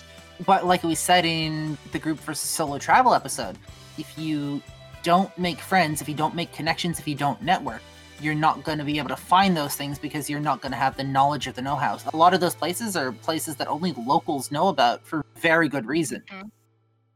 but 0.46 0.66
like 0.66 0.82
we 0.82 0.94
said 0.94 1.24
in 1.24 1.78
the 1.92 1.98
group 1.98 2.18
versus 2.20 2.50
solo 2.50 2.78
travel 2.78 3.14
episode, 3.14 3.56
if 3.96 4.18
you 4.18 4.60
don't 5.02 5.36
make 5.38 5.58
friends, 5.58 6.02
if 6.02 6.08
you 6.08 6.14
don't 6.14 6.34
make 6.34 6.52
connections, 6.52 6.98
if 6.98 7.08
you 7.08 7.14
don't 7.14 7.40
network, 7.42 7.80
you're 8.20 8.34
not 8.34 8.62
going 8.62 8.78
to 8.78 8.84
be 8.84 8.98
able 8.98 9.08
to 9.08 9.16
find 9.16 9.56
those 9.56 9.74
things 9.74 9.98
because 9.98 10.28
you're 10.28 10.40
not 10.40 10.60
going 10.60 10.72
to 10.72 10.78
have 10.78 10.96
the 10.96 11.04
knowledge 11.04 11.46
or 11.48 11.52
the 11.52 11.62
know-how. 11.62 11.98
A 12.12 12.16
lot 12.16 12.34
of 12.34 12.40
those 12.40 12.54
places 12.54 12.94
are 12.96 13.10
places 13.12 13.56
that 13.56 13.68
only 13.68 13.92
locals 13.92 14.50
know 14.50 14.68
about 14.68 15.04
for 15.06 15.24
very 15.36 15.68
good 15.68 15.86
reason. 15.86 16.22
Mhm. 16.30 16.50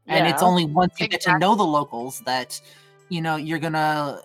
And 0.07 0.27
it's 0.27 0.41
only 0.41 0.65
once 0.65 0.93
you 0.99 1.07
get 1.07 1.21
to 1.21 1.37
know 1.37 1.55
the 1.55 1.63
locals 1.63 2.21
that 2.21 2.59
you 3.09 3.21
know 3.21 3.35
you're 3.35 3.59
going 3.59 3.73
to 3.73 4.21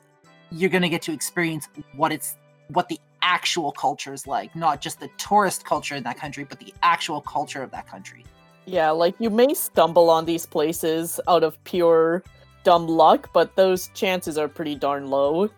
you're 0.51 0.71
going 0.71 0.83
to 0.83 0.88
get 0.88 1.03
to 1.03 1.12
experience 1.12 1.68
what 1.97 2.12
it's 2.12 2.37
what 2.68 2.88
the 2.88 2.99
actual 3.23 3.73
culture 3.73 4.12
is 4.12 4.27
like, 4.27 4.55
not 4.55 4.81
just 4.81 5.01
the 5.01 5.09
tourist 5.16 5.64
culture 5.64 5.95
in 5.95 6.03
that 6.03 6.18
country, 6.18 6.45
but 6.45 6.59
the 6.59 6.73
actual 6.83 7.21
culture 7.21 7.62
of 7.62 7.71
that 7.71 7.87
country. 7.87 8.25
Yeah, 8.66 8.90
like 8.90 9.14
you 9.18 9.31
may 9.31 9.55
stumble 9.55 10.11
on 10.11 10.25
these 10.25 10.47
places 10.47 11.21
out 11.27 11.42
of 11.42 11.62
pure 11.64 12.23
dumb 12.64 12.87
luck, 12.87 13.31
but 13.33 13.57
those 13.57 13.88
chances 13.95 14.38
are 14.38 14.49
pretty 14.49 14.75
darn 14.75 15.09
low. 15.09 15.51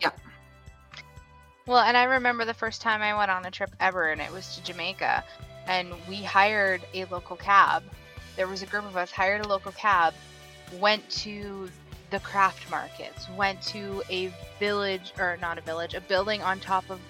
yeah 0.00 0.10
Well, 1.66 1.78
and 1.78 1.96
I 1.96 2.04
remember 2.04 2.44
the 2.44 2.54
first 2.54 2.80
time 2.80 3.02
I 3.02 3.16
went 3.16 3.30
on 3.30 3.44
a 3.44 3.50
trip 3.50 3.70
ever, 3.80 4.10
and 4.10 4.20
it 4.20 4.32
was 4.32 4.56
to 4.56 4.62
Jamaica, 4.62 5.24
and 5.66 5.92
we 6.08 6.16
hired 6.22 6.82
a 6.94 7.06
local 7.06 7.36
cab. 7.36 7.82
There 8.36 8.46
was 8.46 8.62
a 8.62 8.66
group 8.66 8.84
of 8.84 8.96
us 8.96 9.10
hired 9.10 9.44
a 9.44 9.48
local 9.48 9.72
cab, 9.72 10.14
went 10.78 11.08
to 11.10 11.70
the 12.10 12.20
craft 12.20 12.70
markets, 12.70 13.28
went 13.36 13.60
to 13.62 14.02
a 14.10 14.32
village 14.58 15.12
or 15.18 15.38
not 15.40 15.58
a 15.58 15.60
village, 15.60 15.94
a 15.94 16.00
building 16.00 16.42
on 16.42 16.60
top 16.60 16.88
of 16.90 17.00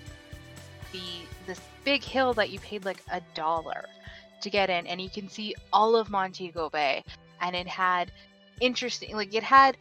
the 0.92 1.00
this 1.46 1.60
big 1.84 2.02
hill 2.02 2.32
that 2.34 2.50
you 2.50 2.58
paid 2.60 2.84
like 2.84 3.02
a 3.12 3.20
dollar 3.34 3.84
to 4.40 4.50
get 4.50 4.70
in, 4.70 4.86
and 4.86 5.00
you 5.00 5.10
can 5.10 5.28
see 5.28 5.54
all 5.72 5.96
of 5.96 6.10
Montego 6.10 6.70
Bay, 6.70 7.04
and 7.40 7.54
it 7.54 7.66
had 7.66 8.10
interesting, 8.60 9.14
like 9.16 9.34
it 9.34 9.42
had 9.42 9.76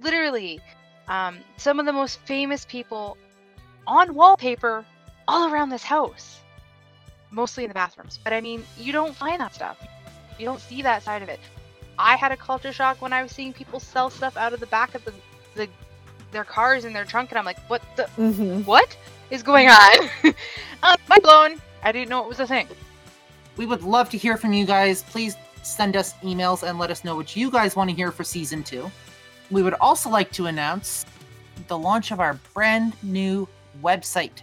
literally 0.00 0.60
um, 1.08 1.38
some 1.56 1.80
of 1.80 1.86
the 1.86 1.92
most 1.92 2.20
famous 2.20 2.64
people 2.64 3.16
on 3.86 4.14
wallpaper 4.14 4.84
all 5.26 5.52
around 5.52 5.70
this 5.70 5.82
house. 5.82 6.40
Mostly 7.30 7.64
in 7.64 7.68
the 7.68 7.74
bathrooms. 7.74 8.20
But 8.22 8.32
I 8.32 8.40
mean, 8.40 8.64
you 8.78 8.92
don't 8.92 9.14
find 9.14 9.40
that 9.40 9.54
stuff. 9.54 9.76
You 10.38 10.46
don't 10.46 10.60
see 10.60 10.82
that 10.82 11.02
side 11.02 11.22
of 11.22 11.28
it. 11.28 11.40
I 11.98 12.16
had 12.16 12.32
a 12.32 12.36
culture 12.36 12.72
shock 12.72 13.00
when 13.00 13.12
I 13.12 13.22
was 13.22 13.30
seeing 13.32 13.52
people 13.52 13.78
sell 13.78 14.10
stuff 14.10 14.36
out 14.36 14.52
of 14.52 14.58
the 14.60 14.66
back 14.66 14.94
of 14.94 15.04
the, 15.04 15.12
the 15.54 15.68
their 16.32 16.44
cars 16.44 16.84
in 16.84 16.92
their 16.92 17.04
trunk 17.04 17.30
and 17.30 17.38
I'm 17.38 17.44
like, 17.44 17.60
what 17.70 17.80
the 17.96 18.04
Mm-hmm. 18.18 18.62
what 18.62 18.96
is 19.30 19.42
going 19.44 19.68
on? 19.68 20.08
uh, 20.82 20.96
mind 21.08 21.22
blown. 21.22 21.60
I 21.82 21.92
didn't 21.92 22.08
know 22.08 22.22
it 22.22 22.28
was 22.28 22.40
a 22.40 22.46
thing. 22.46 22.66
We 23.56 23.66
would 23.66 23.82
love 23.82 24.10
to 24.10 24.18
hear 24.18 24.36
from 24.36 24.52
you 24.52 24.66
guys. 24.66 25.02
Please 25.04 25.36
send 25.62 25.96
us 25.96 26.14
emails 26.24 26.68
and 26.68 26.76
let 26.78 26.90
us 26.90 27.04
know 27.04 27.14
what 27.14 27.36
you 27.36 27.50
guys 27.50 27.76
want 27.76 27.88
to 27.90 27.94
hear 27.96 28.10
for 28.10 28.24
season 28.24 28.64
two. 28.64 28.90
We 29.50 29.62
would 29.62 29.74
also 29.74 30.10
like 30.10 30.32
to 30.32 30.46
announce 30.46 31.06
the 31.68 31.78
launch 31.78 32.10
of 32.10 32.18
our 32.18 32.34
brand 32.52 32.94
new 33.04 33.46
website 33.82 34.42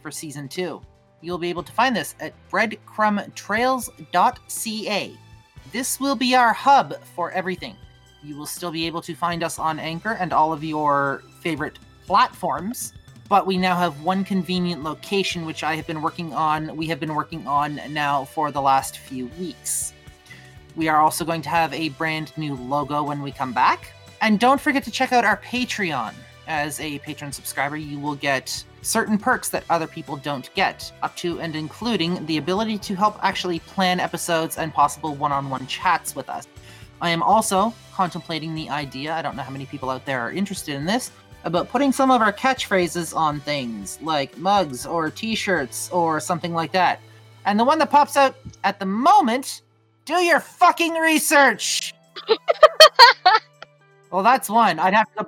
for 0.00 0.12
season 0.12 0.48
two. 0.48 0.80
You'll 1.20 1.38
be 1.38 1.48
able 1.50 1.64
to 1.64 1.72
find 1.72 1.96
this 1.96 2.14
at 2.20 2.32
breadcrumbtrails.ca. 2.50 5.16
This 5.74 6.00
will 6.00 6.16
be 6.16 6.34
our 6.34 6.54
hub 6.54 6.94
for 7.02 7.32
everything. 7.32 7.76
You 8.22 8.38
will 8.38 8.46
still 8.46 8.70
be 8.70 8.86
able 8.86 9.02
to 9.02 9.14
find 9.14 9.42
us 9.42 9.58
on 9.58 9.78
Anchor 9.78 10.12
and 10.12 10.32
all 10.32 10.54
of 10.54 10.64
your 10.64 11.22
favorite 11.42 11.78
platforms 12.06 12.94
but 13.28 13.46
we 13.46 13.56
now 13.56 13.76
have 13.76 14.02
one 14.02 14.24
convenient 14.24 14.82
location 14.82 15.46
which 15.46 15.64
I 15.64 15.76
have 15.76 15.86
been 15.86 16.02
working 16.02 16.32
on. 16.34 16.76
We 16.76 16.86
have 16.88 17.00
been 17.00 17.14
working 17.14 17.46
on 17.46 17.80
now 17.90 18.24
for 18.26 18.50
the 18.50 18.60
last 18.60 18.98
few 18.98 19.26
weeks. 19.38 19.94
We 20.76 20.88
are 20.88 21.00
also 21.00 21.24
going 21.24 21.42
to 21.42 21.48
have 21.48 21.72
a 21.72 21.88
brand 21.90 22.36
new 22.36 22.54
logo 22.54 23.02
when 23.02 23.22
we 23.22 23.32
come 23.32 23.52
back. 23.52 23.92
And 24.20 24.38
don't 24.38 24.60
forget 24.60 24.84
to 24.84 24.90
check 24.90 25.12
out 25.12 25.24
our 25.24 25.38
Patreon. 25.38 26.14
As 26.46 26.78
a 26.80 26.98
patron 26.98 27.32
subscriber, 27.32 27.76
you 27.76 27.98
will 27.98 28.16
get 28.16 28.62
certain 28.84 29.18
perks 29.18 29.48
that 29.48 29.64
other 29.70 29.86
people 29.86 30.16
don't 30.16 30.52
get, 30.54 30.92
up 31.02 31.16
to 31.16 31.40
and 31.40 31.56
including 31.56 32.24
the 32.26 32.36
ability 32.36 32.78
to 32.78 32.94
help 32.94 33.18
actually 33.22 33.58
plan 33.60 34.00
episodes 34.00 34.58
and 34.58 34.72
possible 34.72 35.14
one 35.14 35.32
on 35.32 35.50
one 35.50 35.66
chats 35.66 36.14
with 36.14 36.28
us. 36.28 36.46
I 37.00 37.10
am 37.10 37.22
also 37.22 37.74
contemplating 37.92 38.54
the 38.54 38.70
idea, 38.70 39.12
I 39.14 39.22
don't 39.22 39.36
know 39.36 39.42
how 39.42 39.50
many 39.50 39.66
people 39.66 39.90
out 39.90 40.04
there 40.04 40.20
are 40.20 40.32
interested 40.32 40.74
in 40.74 40.84
this, 40.84 41.10
about 41.44 41.68
putting 41.68 41.92
some 41.92 42.10
of 42.10 42.22
our 42.22 42.32
catchphrases 42.32 43.14
on 43.14 43.40
things 43.40 43.98
like 44.00 44.36
mugs 44.38 44.86
or 44.86 45.10
t-shirts 45.10 45.90
or 45.90 46.20
something 46.20 46.54
like 46.54 46.72
that. 46.72 47.00
And 47.44 47.58
the 47.58 47.64
one 47.64 47.78
that 47.78 47.90
pops 47.90 48.16
out 48.16 48.36
at 48.64 48.78
the 48.78 48.86
moment, 48.86 49.62
do 50.04 50.14
your 50.14 50.40
fucking 50.40 50.94
research. 50.94 51.94
Well, 54.14 54.22
that's 54.22 54.48
one. 54.48 54.78
I'd 54.78 54.94
have 54.94 55.12
to. 55.16 55.26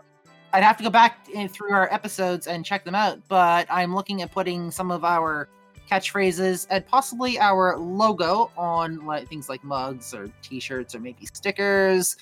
I'd 0.57 0.62
have 0.62 0.79
to 0.79 0.83
go 0.83 0.88
back 0.88 1.29
in, 1.29 1.51
through 1.51 1.73
our 1.73 1.92
episodes 1.92 2.47
and 2.47 2.64
check 2.64 2.83
them 2.83 2.95
out. 2.95 3.21
But 3.29 3.66
I'm 3.69 3.95
looking 3.95 4.23
at 4.23 4.33
putting 4.33 4.71
some 4.71 4.90
of 4.90 5.05
our 5.05 5.51
catchphrases 5.87 6.66
and 6.71 6.87
possibly 6.87 7.38
our 7.38 7.77
logo 7.77 8.51
on 8.57 9.05
like 9.05 9.29
things 9.29 9.51
like 9.51 9.62
mugs 9.62 10.14
or 10.14 10.31
T-shirts 10.40 10.95
or 10.95 11.01
maybe 11.01 11.27
stickers. 11.27 12.16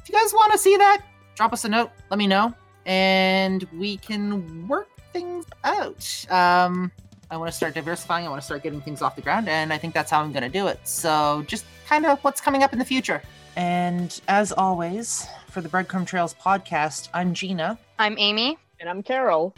If 0.00 0.08
you 0.08 0.12
guys 0.12 0.32
want 0.34 0.50
to 0.50 0.58
see 0.58 0.76
that, 0.76 1.02
drop 1.36 1.52
us 1.52 1.64
a 1.64 1.68
note. 1.68 1.92
Let 2.10 2.18
me 2.18 2.26
know, 2.26 2.52
and 2.84 3.64
we 3.72 3.96
can 3.98 4.66
work 4.66 4.88
things 5.12 5.46
out. 5.62 6.26
Um, 6.30 6.90
I 7.30 7.36
want 7.36 7.48
to 7.48 7.56
start 7.56 7.74
diversifying. 7.74 8.26
I 8.26 8.28
want 8.28 8.42
to 8.42 8.44
start 8.44 8.64
getting 8.64 8.80
things 8.80 9.02
off 9.02 9.14
the 9.14 9.22
ground, 9.22 9.48
and 9.48 9.72
I 9.72 9.78
think 9.78 9.94
that's 9.94 10.10
how 10.10 10.20
I'm 10.20 10.32
going 10.32 10.42
to 10.42 10.48
do 10.48 10.66
it. 10.66 10.80
So, 10.82 11.44
just 11.46 11.64
kind 11.86 12.06
of 12.06 12.18
what's 12.24 12.40
coming 12.40 12.64
up 12.64 12.72
in 12.72 12.80
the 12.80 12.84
future. 12.84 13.22
And 13.54 14.20
as 14.28 14.52
always, 14.52 15.26
for 15.58 15.62
the 15.62 15.68
Breadcrumb 15.68 16.06
Trails 16.06 16.34
podcast, 16.34 17.08
I'm 17.12 17.34
Gina. 17.34 17.80
I'm 17.98 18.16
Amy. 18.16 18.56
And 18.78 18.88
I'm 18.88 19.02
Carol. 19.02 19.52